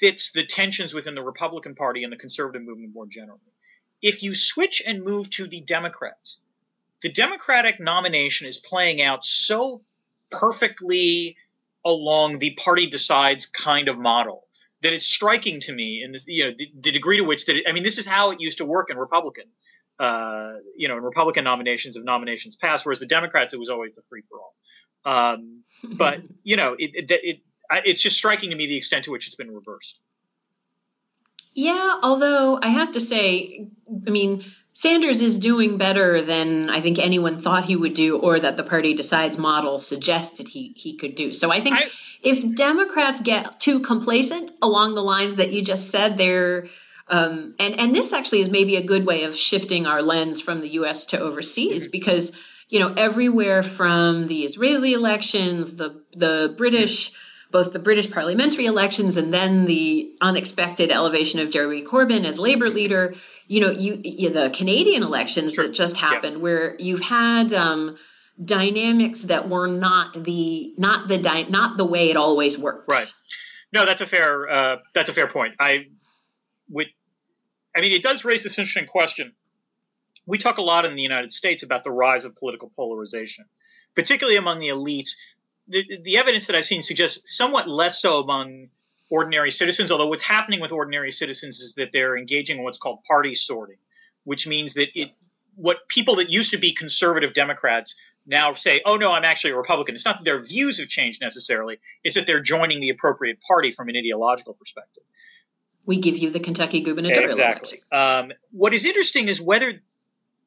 [0.00, 3.51] fits the tensions within the republican party and the conservative movement more generally
[4.02, 6.38] if you switch and move to the Democrats,
[7.02, 9.82] the Democratic nomination is playing out so
[10.30, 11.36] perfectly
[11.84, 14.44] along the party decides kind of model
[14.82, 17.56] that it's striking to me in this, you know, the, the degree to which that
[17.56, 19.44] it, I mean, this is how it used to work in Republican
[20.02, 23.92] uh, you know, in Republican nominations of nominations passed, whereas the Democrats, it was always
[23.94, 24.54] the free for all.
[25.04, 27.40] Um, but you know, it, it, it,
[27.84, 30.00] it's just striking to me the extent to which it's been reversed.
[31.54, 33.68] Yeah, although I have to say,
[34.06, 38.40] I mean, Sanders is doing better than I think anyone thought he would do, or
[38.40, 41.32] that the party decides model suggested he he could do.
[41.32, 41.90] So I think I,
[42.22, 46.68] if Democrats get too complacent along the lines that you just said, they're
[47.08, 50.60] um, and and this actually is maybe a good way of shifting our lens from
[50.62, 51.04] the U.S.
[51.06, 52.32] to overseas because
[52.70, 57.12] you know everywhere from the Israeli elections, the the British.
[57.52, 62.70] Both the British parliamentary elections and then the unexpected elevation of Jeremy Corbyn as Labour
[62.70, 63.14] leader,
[63.46, 65.66] you know, you, you the Canadian elections sure.
[65.66, 66.42] that just happened, yeah.
[66.42, 67.98] where you've had um,
[68.42, 72.86] dynamics that were not the not the di- not the way it always works.
[72.88, 73.12] Right.
[73.72, 75.54] No, that's a fair uh, that's a fair point.
[75.60, 75.86] I
[76.70, 76.88] would.
[77.76, 79.32] I mean, it does raise this interesting question.
[80.26, 83.46] We talk a lot in the United States about the rise of political polarization,
[83.94, 85.16] particularly among the elites.
[85.68, 88.68] The, the evidence that I've seen suggests somewhat less so among
[89.10, 89.90] ordinary citizens.
[89.92, 93.76] Although what's happening with ordinary citizens is that they're engaging in what's called party sorting,
[94.24, 95.10] which means that it
[95.54, 97.94] what people that used to be conservative Democrats
[98.26, 101.20] now say, "Oh no, I'm actually a Republican." It's not that their views have changed
[101.20, 105.02] necessarily; it's that they're joining the appropriate party from an ideological perspective.
[105.84, 107.82] We give you the Kentucky gubernatorial exactly.
[107.90, 109.72] Um, what is interesting is whether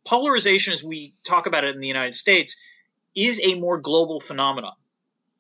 [0.06, 2.56] polarization, as we talk about it in the United States,
[3.15, 4.73] is a more global phenomenon.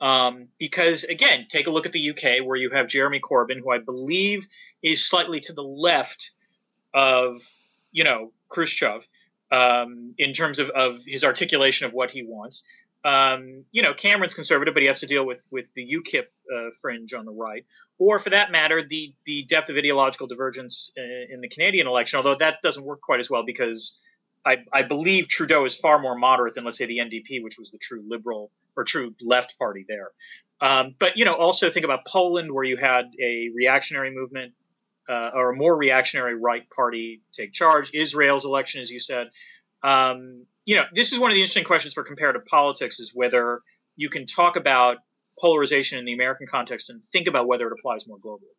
[0.05, 3.71] Um, because again, take a look at the UK where you have Jeremy Corbyn, who
[3.71, 4.47] I believe
[4.83, 6.29] is slightly to the left
[6.93, 7.41] of,
[7.91, 9.07] you know, Khrushchev
[9.51, 12.63] um, in terms of, of his articulation of what he wants.
[13.03, 16.69] Um, you know, Cameron's conservative, but he has to deal with with the UKIP uh,
[16.81, 17.65] fringe on the right,
[17.99, 21.85] or for that matter, the the depth of ideological divergence in, uh, in the Canadian
[21.85, 22.17] election.
[22.17, 24.03] Although that doesn't work quite as well because
[24.45, 27.71] I, I, believe Trudeau is far more moderate than, let's say, the NDP, which was
[27.71, 30.11] the true liberal or true left party there.
[30.61, 34.53] Um, but you know, also think about Poland, where you had a reactionary movement
[35.09, 37.91] uh, or a more reactionary right party take charge.
[37.93, 39.29] Israel's election, as you said.
[39.83, 43.61] Um, you know, this is one of the interesting questions for comparative politics: is whether
[43.95, 44.97] you can talk about
[45.39, 48.55] polarization in the American context and think about whether it applies more globally.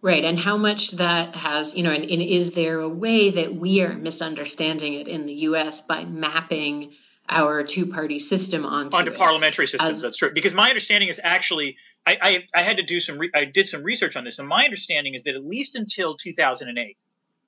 [0.00, 3.56] Right, and how much that has, you know, and, and, is there a way that
[3.56, 5.80] we are misunderstanding it in the U.S.
[5.80, 6.92] by mapping
[7.28, 9.96] our two-party system onto onto parliamentary systems?
[9.96, 10.30] As, that's true.
[10.32, 13.66] Because my understanding is actually, I, I, I had to do some, re, I did
[13.66, 16.96] some research on this, and my understanding is that at least until 2008,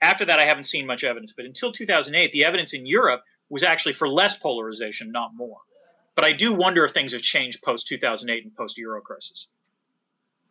[0.03, 3.63] after that I haven't seen much evidence, but until 2008, the evidence in Europe was
[3.63, 5.59] actually for less polarization, not more.
[6.17, 9.47] But I do wonder if things have changed post 2008 and post Euro crisis.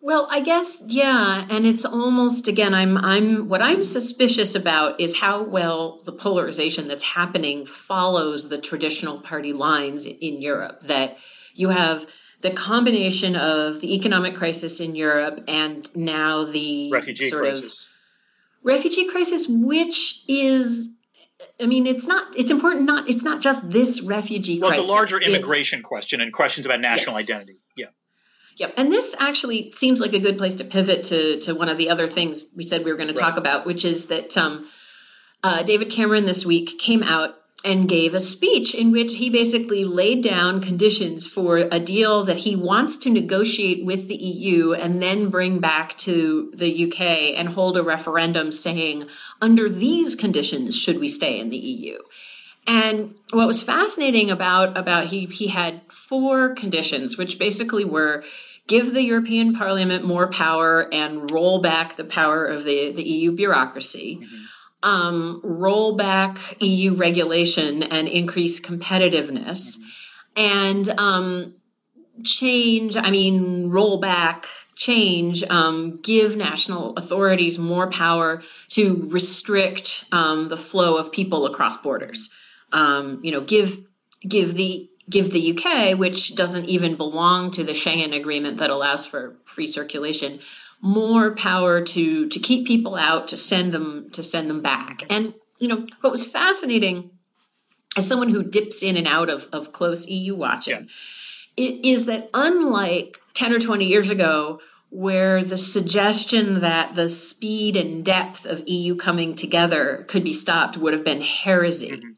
[0.01, 5.17] Well, I guess yeah, and it's almost again I'm I'm what I'm suspicious about is
[5.17, 11.17] how well the polarization that's happening follows the traditional party lines in Europe that
[11.53, 12.05] you have
[12.41, 17.87] the combination of the economic crisis in Europe and now the refugee crisis.
[18.63, 20.93] Refugee crisis which is
[21.61, 22.35] I mean, it's not.
[22.37, 22.85] It's important.
[22.85, 23.09] Not.
[23.09, 24.59] It's not just this refugee.
[24.59, 24.83] Well, crisis.
[24.83, 27.29] it's a larger immigration it's, question and questions about national yes.
[27.29, 27.59] identity.
[28.59, 28.73] Yep.
[28.75, 31.89] And this actually seems like a good place to pivot to, to one of the
[31.89, 34.69] other things we said we were going to talk about, which is that um,
[35.43, 39.85] uh, David Cameron this week came out and gave a speech in which he basically
[39.85, 45.01] laid down conditions for a deal that he wants to negotiate with the EU and
[45.01, 49.05] then bring back to the UK and hold a referendum saying,
[49.41, 51.97] under these conditions, should we stay in the EU?
[52.67, 58.23] And what was fascinating about about he he had four conditions, which basically were
[58.69, 63.31] give the European Parliament more power and roll back the power of the, the EU
[63.33, 64.89] bureaucracy, mm-hmm.
[64.89, 69.83] um, roll back EU regulation and increase competitiveness, mm-hmm.
[70.37, 71.55] and um,
[72.23, 80.47] change, I mean, roll back, change, um, give national authorities more power to restrict um,
[80.47, 82.29] the flow of people across borders.
[82.71, 83.79] Um, you know, give
[84.27, 89.05] give the give the UK, which doesn't even belong to the Schengen agreement that allows
[89.05, 90.39] for free circulation,
[90.81, 95.03] more power to to keep people out, to send them to send them back.
[95.09, 97.11] And you know what was fascinating,
[97.97, 100.87] as someone who dips in and out of of close EU watching,
[101.57, 101.67] yeah.
[101.67, 104.61] it is that unlike ten or twenty years ago.
[104.91, 110.77] Where the suggestion that the speed and depth of EU coming together could be stopped
[110.77, 111.91] would have been heresy.
[111.91, 112.09] Mm-hmm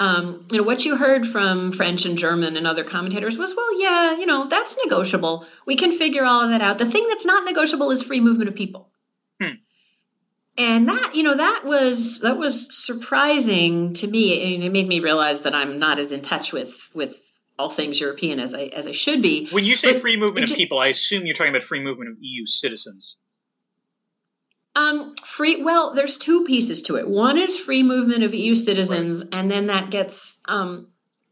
[0.00, 3.78] um, you know, what you heard from French and German and other commentators was, well,
[3.78, 5.46] yeah, you know, that's negotiable.
[5.66, 6.78] We can figure all of that out.
[6.78, 8.90] The thing that's not negotiable is free movement of people.
[9.40, 9.54] Hmm.
[10.58, 15.00] and that you know that was that was surprising to me and it made me
[15.00, 17.16] realize that i'm not as in touch with with
[17.58, 20.50] all things european as i as i should be when you say but, free movement
[20.50, 23.16] of people i assume you're talking about free movement of eu citizens
[24.80, 29.20] um free well there's two pieces to it one is free movement of eu citizens
[29.20, 29.28] right.
[29.32, 30.88] and then that gets um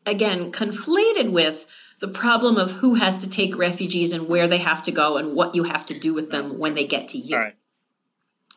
[0.07, 1.67] again conflated with
[2.01, 5.35] the problem of who has to take refugees and where they have to go and
[5.35, 7.37] what you have to do with them when they get to you.
[7.37, 7.55] Right.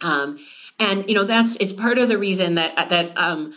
[0.01, 0.39] Um,
[0.79, 3.53] and you know that's it's part of the reason that that um,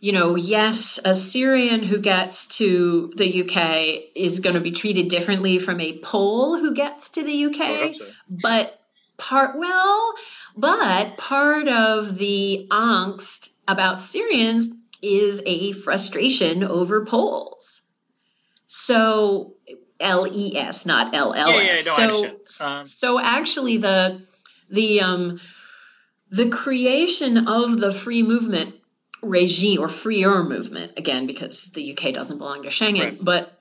[0.00, 5.08] you know yes a Syrian who gets to the UK is going to be treated
[5.08, 8.06] differently from a Pole who gets to the UK, so.
[8.28, 8.77] but
[9.18, 10.14] part well,
[10.56, 14.68] but part of the angst about Syrians
[15.02, 17.82] is a frustration over Poles.
[18.66, 19.54] So
[20.00, 21.86] L E S, not L L S.
[21.86, 24.22] Yeah, yeah, no, so, um, so actually, the
[24.70, 25.40] the um,
[26.30, 28.76] the creation of the free movement
[29.22, 33.24] regime or freer movement again because the UK doesn't belong to Schengen, right.
[33.24, 33.60] but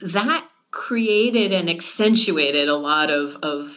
[0.00, 3.76] that created and accentuated a lot of of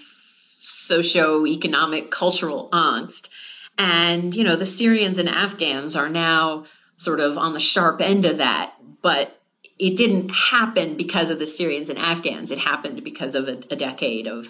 [0.87, 3.29] socio-economic cultural angst
[3.77, 6.65] and you know the Syrians and Afghans are now
[6.95, 9.39] sort of on the sharp end of that but
[9.79, 12.51] it didn't happen because of the Syrians and Afghans.
[12.51, 14.47] It happened because of a, a decade of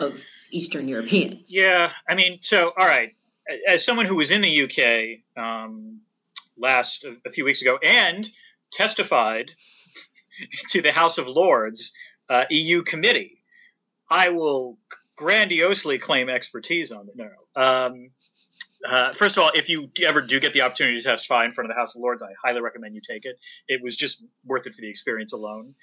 [0.00, 1.52] of Eastern Europeans.
[1.52, 3.14] Yeah, I mean, so all right.
[3.66, 6.00] As someone who was in the UK um,
[6.56, 8.28] last a, few weeks ago and
[8.70, 9.52] testified
[10.68, 11.92] to the House of Lords
[12.28, 13.42] uh, EU committee,
[14.10, 14.78] I will
[15.18, 17.14] grandiosely claim expertise on it.
[17.16, 18.10] No, um,
[18.88, 21.68] uh, first of all, if you ever do get the opportunity to testify in front
[21.70, 23.36] of the House of Lords, I highly recommend you take it.
[23.66, 25.74] It was just worth it for the experience alone.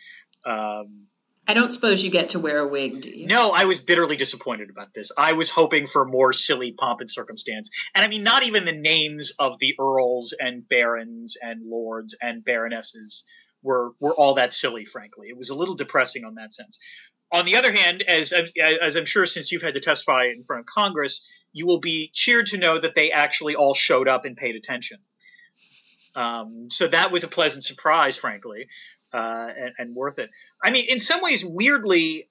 [0.46, 1.08] Um,
[1.48, 3.28] I don't suppose you get to wear a wig, do you?
[3.28, 5.12] No, I was bitterly disappointed about this.
[5.16, 7.70] I was hoping for more silly pomp and circumstance.
[7.94, 12.44] And I mean, not even the names of the earls and barons and lords and
[12.44, 13.26] baronesses
[13.62, 15.28] were, were all that silly, frankly.
[15.30, 16.80] It was a little depressing on that sense.
[17.32, 18.34] On the other hand, as,
[18.82, 21.22] as I'm sure since you've had to testify in front of Congress,
[21.54, 25.00] you will be cheered to know that they actually all showed up and paid attention.
[26.16, 28.68] Um, so that was a pleasant surprise, frankly,
[29.14, 30.30] uh, and, and, worth it.
[30.64, 32.30] I mean, in some ways, weirdly,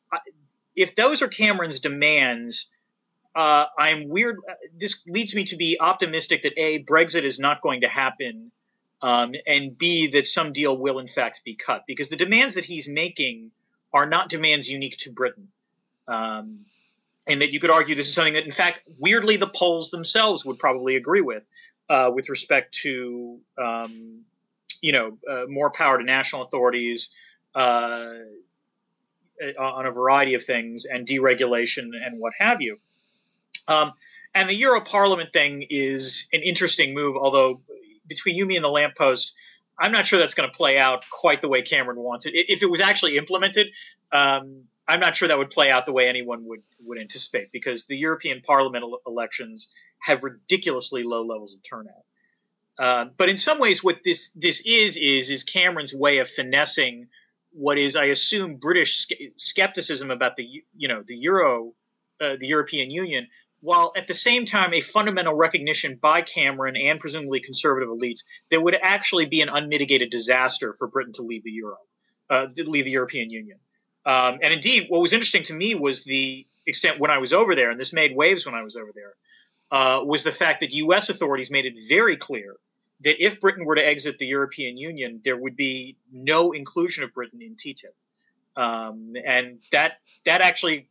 [0.75, 2.69] if those are Cameron's demands,
[3.35, 4.37] uh, I'm weird.
[4.75, 8.53] This leads me to be optimistic that a Brexit is not going to happen,
[9.03, 12.65] um, and b that some deal will in fact be cut because the demands that
[12.65, 13.51] he's making
[13.95, 15.49] are not demands unique to Britain.
[16.09, 16.67] Um,
[17.27, 20.45] and that you could argue this is something that, in fact, weirdly, the Poles themselves
[20.45, 21.49] would probably agree with,
[21.89, 24.25] uh, with respect to, um,
[24.83, 27.11] you know, uh, more power to national authorities
[27.55, 28.11] uh,
[29.59, 32.79] on a variety of things and deregulation and what have you.
[33.67, 33.93] Um,
[34.35, 37.61] and the Euro Parliament thing is an interesting move, although
[38.07, 39.35] between you, me, and the lamppost,
[39.79, 42.33] I'm not sure that's going to play out quite the way Cameron wants it.
[42.35, 43.69] If it was actually implemented,
[44.13, 47.87] um, I'm not sure that would play out the way anyone would would anticipate because
[47.87, 49.69] the European Parliament elections
[50.01, 52.05] have ridiculously low levels of turnout.
[52.79, 57.09] Uh, but in some ways, what this this is is is Cameron's way of finessing
[57.53, 59.07] what is, I assume, British
[59.37, 61.73] skepticism about the you know the euro,
[62.21, 63.29] uh, the European Union,
[63.65, 68.63] while at the same time a fundamental recognition by Cameron and presumably conservative elites that
[68.63, 71.79] would actually be an unmitigated disaster for Britain to leave the euro,
[72.29, 73.59] uh, to leave the European Union.
[74.05, 77.55] Um, and indeed, what was interesting to me was the extent when I was over
[77.55, 79.15] there, and this made waves when I was over there,
[79.71, 81.09] uh, was the fact that U.S.
[81.09, 82.57] authorities made it very clear
[83.01, 87.15] that if Britain were to exit the European Union, there would be no inclusion of
[87.15, 89.95] Britain in TTIP, um, and that
[90.27, 90.91] that actually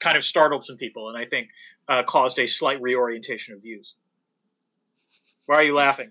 [0.00, 1.48] kind of startled some people, and I think
[1.88, 3.94] uh, caused a slight reorientation of views.
[5.46, 6.10] Why are you laughing?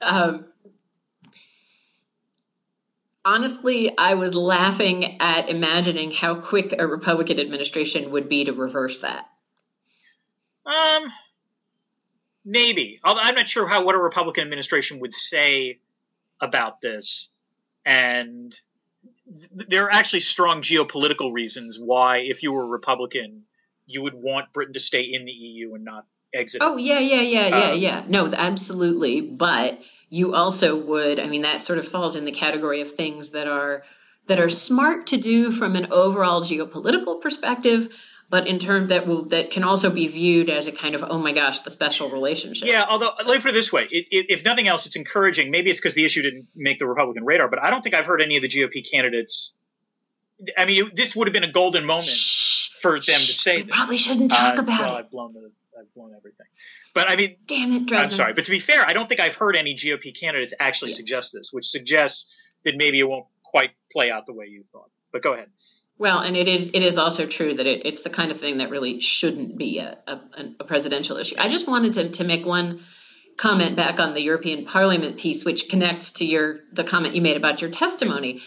[0.00, 0.46] Um,
[3.24, 9.00] honestly, I was laughing at imagining how quick a Republican administration would be to reverse
[9.00, 9.26] that.
[10.64, 11.12] Um,
[12.44, 13.00] maybe.
[13.04, 15.80] I'm not sure how what a Republican administration would say
[16.40, 17.28] about this,
[17.84, 18.58] and
[19.52, 23.42] there are actually strong geopolitical reasons why, if you were a Republican,
[23.86, 26.62] you would want Britain to stay in the EU and not exit.
[26.64, 28.04] Oh yeah, yeah, yeah, yeah, um, yeah.
[28.08, 29.78] No, absolutely, but
[30.10, 33.46] you also would i mean that sort of falls in the category of things that
[33.46, 33.84] are
[34.26, 37.88] that are smart to do from an overall geopolitical perspective
[38.30, 41.18] but in terms that will that can also be viewed as a kind of oh
[41.18, 44.26] my gosh the special relationship yeah although let me put it this way it, it,
[44.30, 47.48] if nothing else it's encouraging maybe it's because the issue didn't make the republican radar
[47.48, 49.54] but i don't think i've heard any of the gop candidates
[50.56, 53.62] i mean it, this would have been a golden moment Shh, for them to say
[53.62, 56.46] we probably shouldn't talk uh, about well, it i've blown the I've blown everything.
[56.92, 58.04] But I mean, damn it, Drezner.
[58.04, 60.90] I'm sorry, but to be fair, I don't think I've heard any GOP candidates actually
[60.90, 60.96] yeah.
[60.96, 62.30] suggest this, which suggests
[62.64, 64.90] that maybe it won't quite play out the way you thought.
[65.12, 65.48] But go ahead.
[66.00, 68.56] Well, and it is it is also true that it, it's the kind of thing
[68.56, 70.18] that really shouldn't be a, a,
[70.58, 71.34] a presidential issue.
[71.38, 72.80] I just wanted to, to make one
[73.36, 77.36] comment back on the European Parliament piece, which connects to your the comment you made
[77.36, 78.40] about your testimony,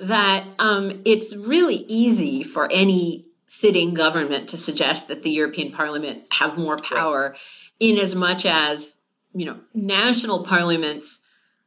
[0.00, 6.22] that um, it's really easy for any sitting government to suggest that the European Parliament
[6.30, 7.34] have more power,
[7.80, 8.98] in as much as
[9.34, 11.18] you know national parliaments.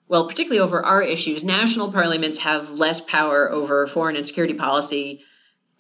[0.08, 5.22] Well, particularly over our issues, national parliaments have less power over foreign and security policy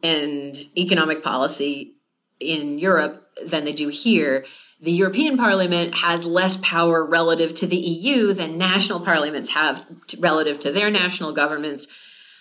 [0.04, 1.96] and economic policy
[2.40, 4.46] in Europe than they do here
[4.84, 9.86] the European Parliament has less power relative to the EU than national parliaments have
[10.20, 11.88] relative to their national governments.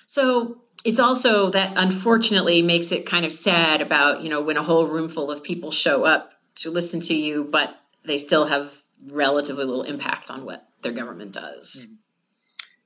[0.09, 4.63] So it's also that unfortunately makes it kind of sad about, you know, when a
[4.63, 8.77] whole room full of people show up to listen to you, but they still have
[9.07, 11.77] relatively little impact on what their government does.
[11.79, 11.95] Mm-hmm.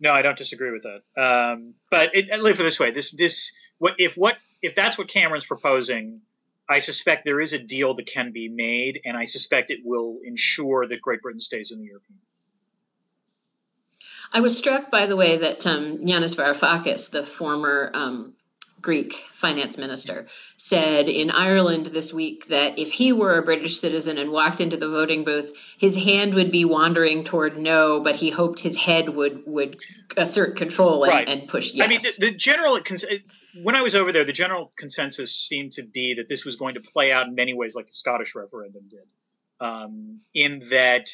[0.00, 1.00] No, I don't disagree with that.
[1.18, 3.52] Um, but it, let me this way: this, this,
[3.98, 6.20] if what if that's what Cameron's proposing?
[6.68, 10.18] I suspect there is a deal that can be made, and I suspect it will
[10.24, 12.18] ensure that Great Britain stays in the European.
[14.32, 18.34] I was struck by the way that um, Yanis Varoufakis, the former um,
[18.80, 24.18] Greek finance minister, said in Ireland this week that if he were a British citizen
[24.18, 28.30] and walked into the voting booth, his hand would be wandering toward no, but he
[28.30, 29.78] hoped his head would would
[30.16, 31.28] assert control and, right.
[31.28, 31.86] and push yes.
[31.86, 32.76] I mean, the, the general
[33.62, 36.74] when I was over there, the general consensus seemed to be that this was going
[36.74, 39.06] to play out in many ways like the Scottish referendum did,
[39.60, 41.10] um, in that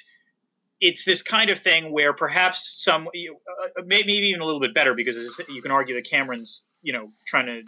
[0.81, 4.95] it's this kind of thing where perhaps some, uh, maybe even a little bit better
[4.95, 7.63] because you can argue that Cameron's, you know, trying to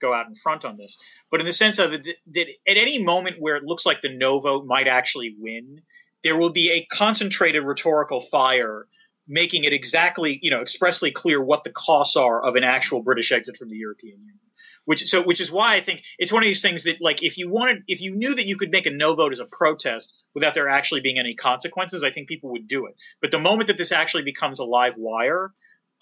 [0.00, 0.96] go out in front on this,
[1.30, 4.14] but in the sense of it, that at any moment where it looks like the
[4.14, 5.82] no vote might actually win,
[6.22, 8.86] there will be a concentrated rhetorical fire
[9.26, 13.32] making it exactly, you know, expressly clear what the costs are of an actual British
[13.32, 14.38] exit from the European Union.
[14.84, 17.38] Which so which is why I think it's one of these things that like if
[17.38, 20.12] you wanted if you knew that you could make a no vote as a protest
[20.34, 22.94] without there actually being any consequences, I think people would do it.
[23.22, 25.52] But the moment that this actually becomes a live wire,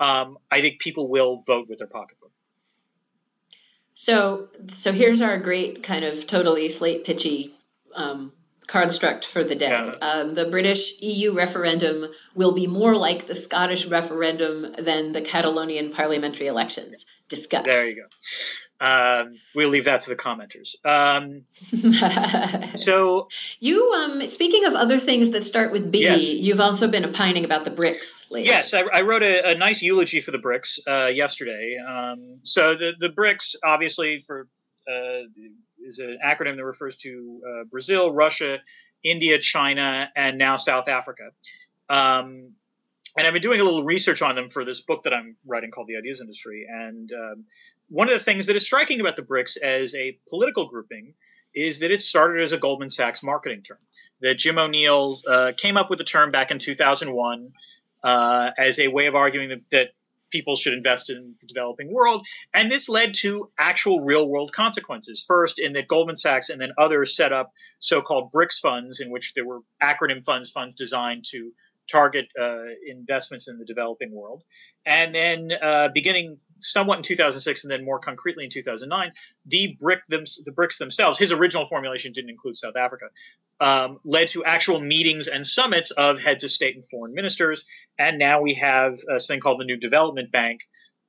[0.00, 2.32] um, I think people will vote with their pocketbook.
[3.94, 7.52] So so here's our great kind of totally slate pitchy
[7.94, 8.32] um,
[8.72, 9.68] construct for the day.
[9.68, 9.96] Yeah.
[10.00, 15.92] Um, the British EU referendum will be more like the Scottish referendum than the Catalonian
[15.92, 17.04] parliamentary elections.
[17.28, 17.66] Discuss.
[17.66, 18.06] There you go.
[18.84, 20.74] Um, we'll leave that to the commenters.
[20.84, 21.44] Um,
[22.76, 23.28] so
[23.60, 26.24] you, um, speaking of other things that start with B, yes.
[26.24, 28.48] you've also been opining about the BRICS lately.
[28.48, 31.76] Yes, I, I wrote a, a, nice eulogy for the BRICS uh, yesterday.
[31.76, 34.48] Um, so the the BRICS, obviously, for
[34.90, 35.28] uh,
[35.92, 38.60] is an acronym that refers to uh, Brazil, Russia,
[39.02, 41.30] India, China, and now South Africa.
[41.88, 42.52] Um,
[43.16, 45.70] and I've been doing a little research on them for this book that I'm writing
[45.70, 46.66] called The Ideas Industry.
[46.68, 47.44] And um,
[47.88, 51.14] one of the things that is striking about the BRICS as a political grouping
[51.54, 53.78] is that it started as a Goldman Sachs marketing term.
[54.22, 57.52] That Jim O'Neill uh, came up with the term back in 2001
[58.02, 59.88] uh, as a way of arguing that, that
[60.32, 62.26] people should invest in the developing world.
[62.52, 65.24] And this led to actual real world consequences.
[65.26, 69.10] First, in that Goldman Sachs and then others set up so called BRICS funds, in
[69.10, 71.52] which there were acronym funds, funds designed to
[71.90, 74.42] target uh, investments in the developing world.
[74.86, 79.12] And then uh, beginning somewhat in 2006 and then more concretely in 2009,
[79.46, 83.06] the BRIC them, the BRICS themselves, his original formulation didn't include South Africa,
[83.60, 87.64] um, led to actual meetings and summits of heads of state and foreign ministers.
[87.98, 90.60] And now we have uh, something called the New Development Bank,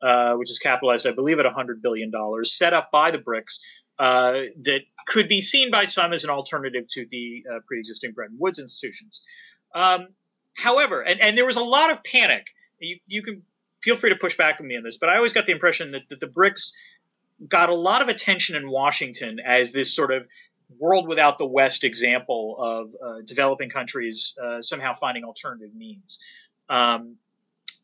[0.01, 2.11] uh, which is capitalized, I believe, at $100 billion,
[2.43, 3.59] set up by the BRICS.
[3.99, 4.33] Uh,
[4.63, 8.57] that could be seen by some as an alternative to the uh, pre-existing Bretton Woods
[8.57, 9.21] institutions.
[9.75, 10.07] Um,
[10.57, 12.47] however, and, and there was a lot of panic.
[12.79, 13.43] You, you can
[13.83, 15.91] feel free to push back on me on this, but I always got the impression
[15.91, 16.71] that, that the BRICS
[17.47, 20.25] got a lot of attention in Washington as this sort of
[20.79, 26.19] world without the West example of uh, developing countries uh, somehow finding alternative means.
[26.69, 27.17] Um,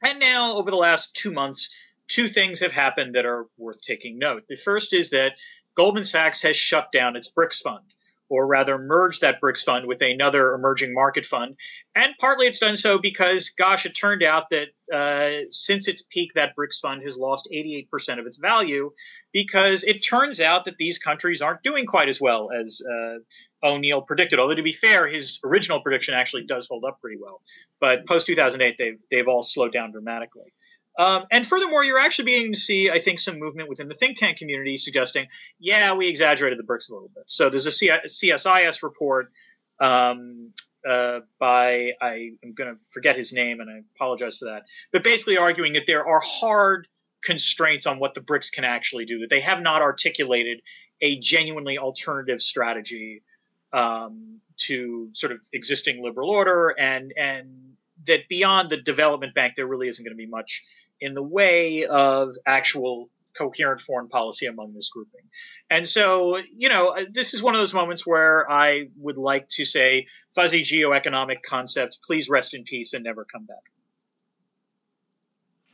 [0.01, 1.69] and now, over the last two months,
[2.07, 4.47] two things have happened that are worth taking note.
[4.47, 5.33] The first is that
[5.75, 7.83] Goldman Sachs has shut down its BRICS fund
[8.29, 11.55] or rather merged that BRICS fund with another emerging market fund.
[11.95, 16.33] And partly it's done so because, gosh, it turned out that uh, since its peak,
[16.35, 18.91] that BRICS fund has lost 88% of its value
[19.33, 23.17] because it turns out that these countries aren't doing quite as well as uh,
[23.63, 24.39] O'Neill predicted.
[24.39, 27.41] Although to be fair, his original prediction actually does hold up pretty well.
[27.79, 30.53] But post 2008, they've they've all slowed down dramatically.
[30.99, 34.17] Um, and furthermore, you're actually beginning to see, I think, some movement within the think
[34.17, 35.27] tank community suggesting,
[35.57, 37.23] yeah, we exaggerated the BRICS a little bit.
[37.27, 39.31] So there's a CSIS report
[39.79, 40.51] um,
[40.85, 45.05] uh, by I am going to forget his name and I apologize for that, but
[45.05, 46.85] basically arguing that there are hard
[47.23, 50.61] constraints on what the BRICS can actually do, that they have not articulated
[50.99, 53.23] a genuinely alternative strategy
[53.71, 57.75] um, to sort of existing liberal order, and and
[58.05, 60.63] that beyond the development bank, there really isn't going to be much
[61.01, 65.21] in the way of actual coherent foreign policy among this grouping.
[65.69, 69.65] And so, you know, this is one of those moments where I would like to
[69.65, 73.57] say, fuzzy geoeconomic concept, please rest in peace and never come back.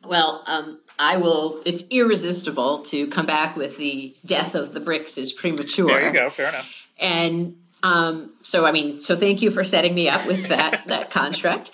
[0.08, 1.62] Well, um, I will.
[1.66, 5.88] It's irresistible to come back with the death of the BRICS is premature.
[5.88, 6.30] There you go.
[6.30, 6.72] Fair enough.
[7.00, 11.10] And um, so, I mean, so thank you for setting me up with that that
[11.12, 11.72] construct.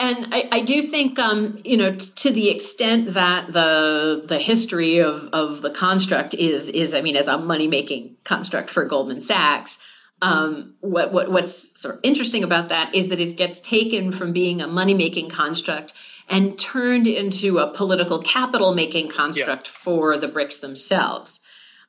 [0.00, 4.38] And I, I do think, um, you know, t- to the extent that the the
[4.38, 8.84] history of of the construct is is, I mean, as a money making construct for
[8.86, 9.78] Goldman Sachs.
[10.22, 14.32] Um, what, what what's sort of interesting about that is that it gets taken from
[14.32, 15.92] being a money making construct
[16.30, 19.72] and turned into a political capital making construct yeah.
[19.72, 21.39] for the BRICS themselves.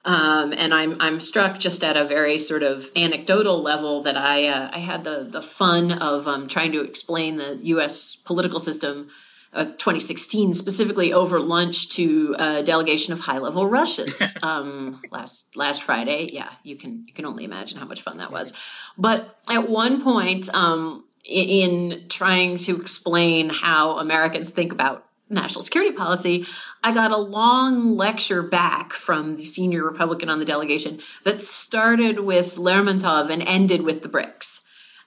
[0.04, 4.47] Um, and I'm I'm struck just at a very sort of anecdotal level that I
[4.47, 8.16] uh, I had the the fun of um, trying to explain the U.S.
[8.16, 9.10] political system.
[9.54, 15.84] Uh, 2016 specifically over lunch to a delegation of high level Russians um, last last
[15.84, 16.30] Friday.
[16.32, 18.54] Yeah, you can you can only imagine how much fun that was.
[18.97, 25.95] But at one point, um, in trying to explain how Americans think about national security
[25.95, 26.45] policy,
[26.84, 32.19] I got a long lecture back from the senior Republican on the delegation that started
[32.19, 34.61] with Lermontov and ended with the BRICS.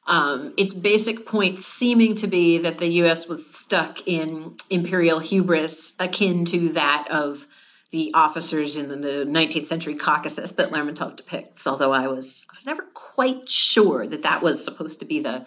[0.07, 3.27] Um, its basic point seeming to be that the U.S.
[3.27, 7.47] was stuck in imperial hubris akin to that of
[7.91, 11.67] the officers in the 19th century Caucasus that Lermontov depicts.
[11.67, 15.47] Although I was I was never quite sure that that was supposed to be the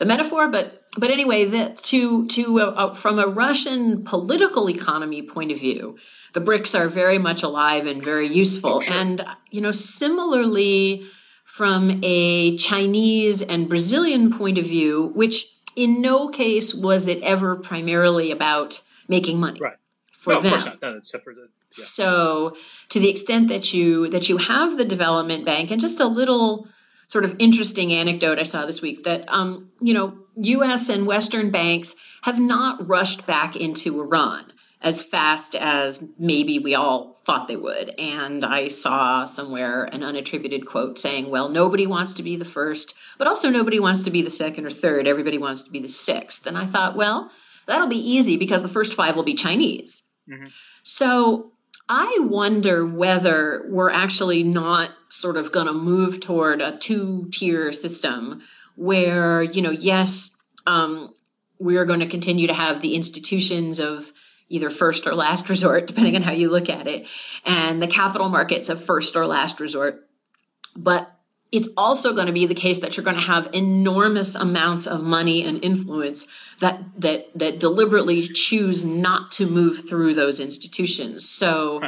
[0.00, 5.52] the metaphor, but but anyway, that to to uh, from a Russian political economy point
[5.52, 5.98] of view,
[6.32, 8.76] the BRICS are very much alive and very useful.
[8.76, 8.96] Oh, sure.
[8.96, 11.06] And you know, similarly,
[11.44, 15.46] from a Chinese and Brazilian point of view, which
[15.76, 19.60] in no case was it ever primarily about making money.
[19.60, 19.76] Right.
[20.12, 20.54] For no, them.
[20.54, 20.82] of course not.
[20.82, 21.36] No, it's separate.
[21.36, 21.44] Yeah.
[21.70, 22.56] So,
[22.88, 26.66] to the extent that you that you have the development bank and just a little
[27.10, 30.88] sort of interesting anecdote I saw this week that, um, you know, U.S.
[30.88, 37.20] and Western banks have not rushed back into Iran as fast as maybe we all
[37.26, 37.90] thought they would.
[37.98, 42.94] And I saw somewhere an unattributed quote saying, well, nobody wants to be the first,
[43.18, 45.08] but also nobody wants to be the second or third.
[45.08, 46.46] Everybody wants to be the sixth.
[46.46, 47.32] And I thought, well,
[47.66, 50.04] that'll be easy because the first five will be Chinese.
[50.30, 50.46] Mm-hmm.
[50.84, 51.50] So
[51.92, 57.72] I wonder whether we're actually not sort of going to move toward a two tier
[57.72, 58.42] system
[58.76, 60.30] where, you know, yes,
[60.68, 61.12] um,
[61.58, 64.12] we're going to continue to have the institutions of
[64.48, 67.08] either first or last resort, depending on how you look at it,
[67.44, 70.08] and the capital markets of first or last resort.
[70.76, 71.12] But
[71.52, 75.02] it's also going to be the case that you're going to have enormous amounts of
[75.02, 76.26] money and influence
[76.60, 81.28] that that that deliberately choose not to move through those institutions.
[81.28, 81.82] So,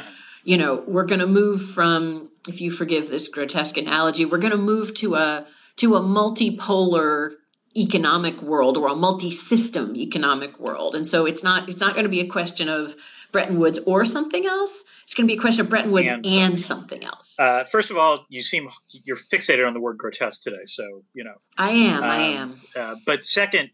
[0.45, 4.53] you know, we're going to move from if you forgive this grotesque analogy, we're going
[4.53, 5.47] to move to a
[5.77, 7.35] to a multipolar
[7.77, 10.95] economic world or a multi-system economic world.
[10.95, 12.97] And so it's not it's not going to be a question of
[13.31, 14.85] Bretton Woods or something else.
[15.05, 17.37] It's going to be a question of Bretton Woods and, and something else.
[17.39, 18.69] Uh, first of all, you seem
[19.05, 21.35] you're fixated on the word grotesque today, so you know.
[21.57, 22.03] I am.
[22.03, 22.61] Um, I am.
[22.75, 23.71] Uh, but second,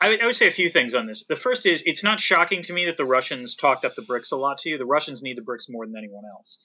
[0.00, 1.24] I would, I would say a few things on this.
[1.26, 4.32] The first is it's not shocking to me that the Russians talked up the BRICS
[4.32, 4.78] a lot to you.
[4.78, 6.58] The Russians need the BRICS more than anyone else.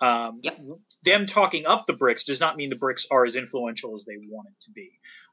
[0.00, 0.58] Um, yep.
[1.04, 4.16] Them talking up the BRICS does not mean the BRICS are as influential as they
[4.18, 4.90] want it to be.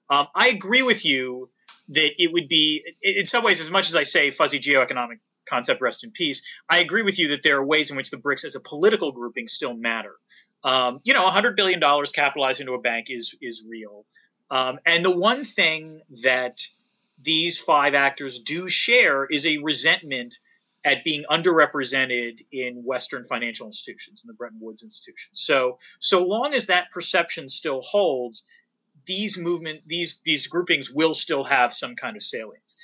[0.09, 1.49] Um, I agree with you
[1.89, 5.81] that it would be, in some ways, as much as I say fuzzy geoeconomic concept,
[5.81, 8.45] rest in peace, I agree with you that there are ways in which the BRICS
[8.45, 10.15] as a political grouping still matter.
[10.63, 11.81] Um, you know, $100 billion
[12.13, 14.05] capitalized into a bank is, is real.
[14.49, 16.61] Um, and the one thing that
[17.21, 20.37] these five actors do share is a resentment
[20.85, 25.39] at being underrepresented in Western financial institutions, in the Bretton Woods institutions.
[25.39, 28.43] So, so long as that perception still holds,
[29.05, 32.77] these movement, these these groupings will still have some kind of salience.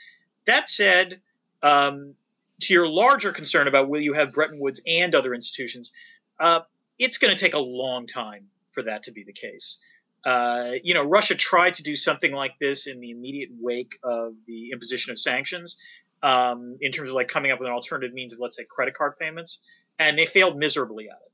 [0.46, 1.22] That said,
[1.62, 2.16] um,
[2.62, 5.92] to your larger concern about will you have Bretton Woods and other institutions,
[6.40, 6.62] uh,
[6.98, 9.78] it's going to take a long time for that to be the case.
[10.26, 14.34] Uh, you know, Russia tried to do something like this in the immediate wake of
[14.48, 15.78] the imposition of sanctions,
[16.22, 18.94] um, in terms of like coming up with an alternative means of, let's say, credit
[18.94, 19.60] card payments,
[19.98, 21.32] and they failed miserably at it.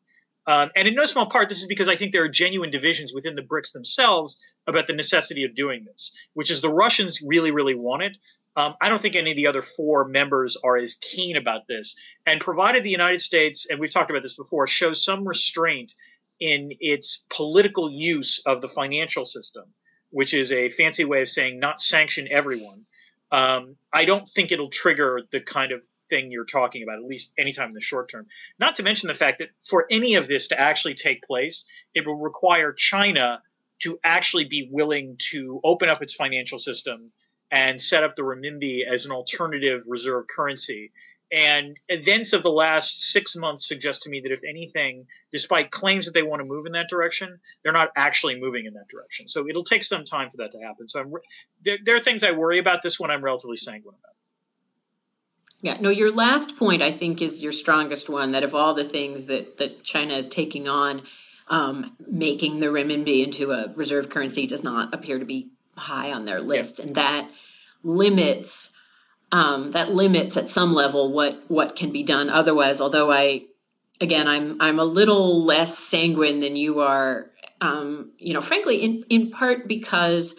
[0.48, 3.14] Um, and in no small part, this is because I think there are genuine divisions
[3.14, 7.52] within the BRICS themselves about the necessity of doing this, which is the Russians really,
[7.52, 8.18] really want it.
[8.56, 11.96] Um, I don't think any of the other four members are as keen about this.
[12.26, 15.94] And provided the United States, and we've talked about this before, shows some restraint
[16.40, 19.66] in its political use of the financial system,
[20.10, 22.86] which is a fancy way of saying not sanction everyone.
[23.32, 27.34] Um, I don't think it'll trigger the kind of thing you're talking about, at least
[27.38, 28.28] anytime in the short term.
[28.60, 32.06] Not to mention the fact that for any of this to actually take place, it
[32.06, 33.42] will require China
[33.80, 37.12] to actually be willing to open up its financial system
[37.52, 40.92] and set up the renminbi as an alternative reserve currency.
[41.32, 46.06] And events of the last six months suggest to me that if anything, despite claims
[46.06, 49.28] that they want to move in that direction, they're not actually moving in that direction.
[49.28, 50.88] So it'll take some time for that to happen.
[50.88, 51.14] So I'm,
[51.64, 52.84] there, there are things I worry about.
[52.84, 54.16] This one I'm relatively sanguine about.
[55.62, 58.34] Yeah, no, your last point I think is your strongest one.
[58.34, 61.02] That of all the things that that China is taking on,
[61.48, 66.26] um, making the renminbi into a reserve currency does not appear to be high on
[66.26, 66.86] their list, yeah.
[66.86, 67.30] and that
[67.84, 68.72] limits
[69.32, 72.80] um, that limits at some level what what can be done otherwise.
[72.80, 73.46] Although I,
[74.00, 77.32] again, I'm I'm a little less sanguine than you are.
[77.62, 80.36] Um, you know, frankly, in in part because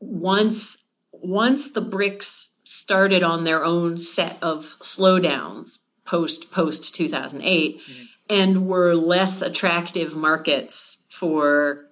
[0.00, 0.78] once
[1.12, 8.02] once the BRICS started on their own set of slowdowns post post 2008 mm-hmm.
[8.28, 11.86] and were less attractive markets for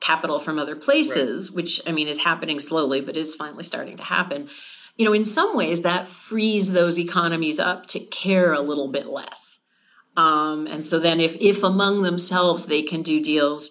[0.00, 1.56] capital from other places right.
[1.56, 4.48] which i mean is happening slowly but is finally starting to happen
[4.96, 9.06] you know in some ways that frees those economies up to care a little bit
[9.06, 9.58] less
[10.16, 13.70] um, and so then if if among themselves they can do deals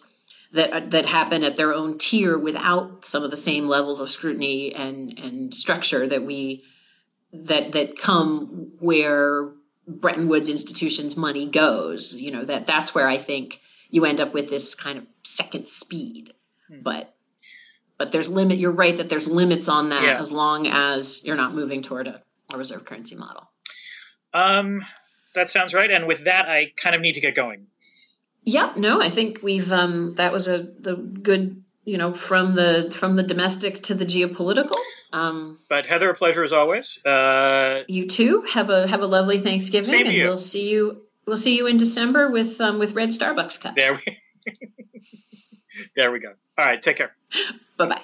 [0.53, 4.73] that that happen at their own tier without some of the same levels of scrutiny
[4.73, 6.63] and and structure that we
[7.33, 9.51] that that come where
[9.87, 12.13] Bretton Woods institutions money goes.
[12.13, 13.59] You know that that's where I think
[13.93, 16.33] you end up with this kind of second speed.
[16.67, 16.79] Hmm.
[16.81, 17.13] But
[17.99, 18.57] but there's limit.
[18.57, 20.19] You're right that there's limits on that yeah.
[20.19, 23.49] as long as you're not moving toward a, a reserve currency model.
[24.33, 24.83] Um,
[25.35, 25.91] that sounds right.
[25.91, 27.67] And with that, I kind of need to get going.
[28.45, 28.77] Yep.
[28.77, 33.15] No, I think we've um, that was a the good you know from the from
[33.15, 34.75] the domestic to the geopolitical.
[35.13, 36.97] Um, but Heather, a pleasure as always.
[37.05, 40.23] Uh, you too have a have a lovely Thanksgiving, and you.
[40.23, 43.75] we'll see you we'll see you in December with um, with red Starbucks cups.
[43.75, 44.19] There we,
[45.95, 46.33] there we go.
[46.57, 47.15] All right, take care.
[47.77, 48.01] bye bye.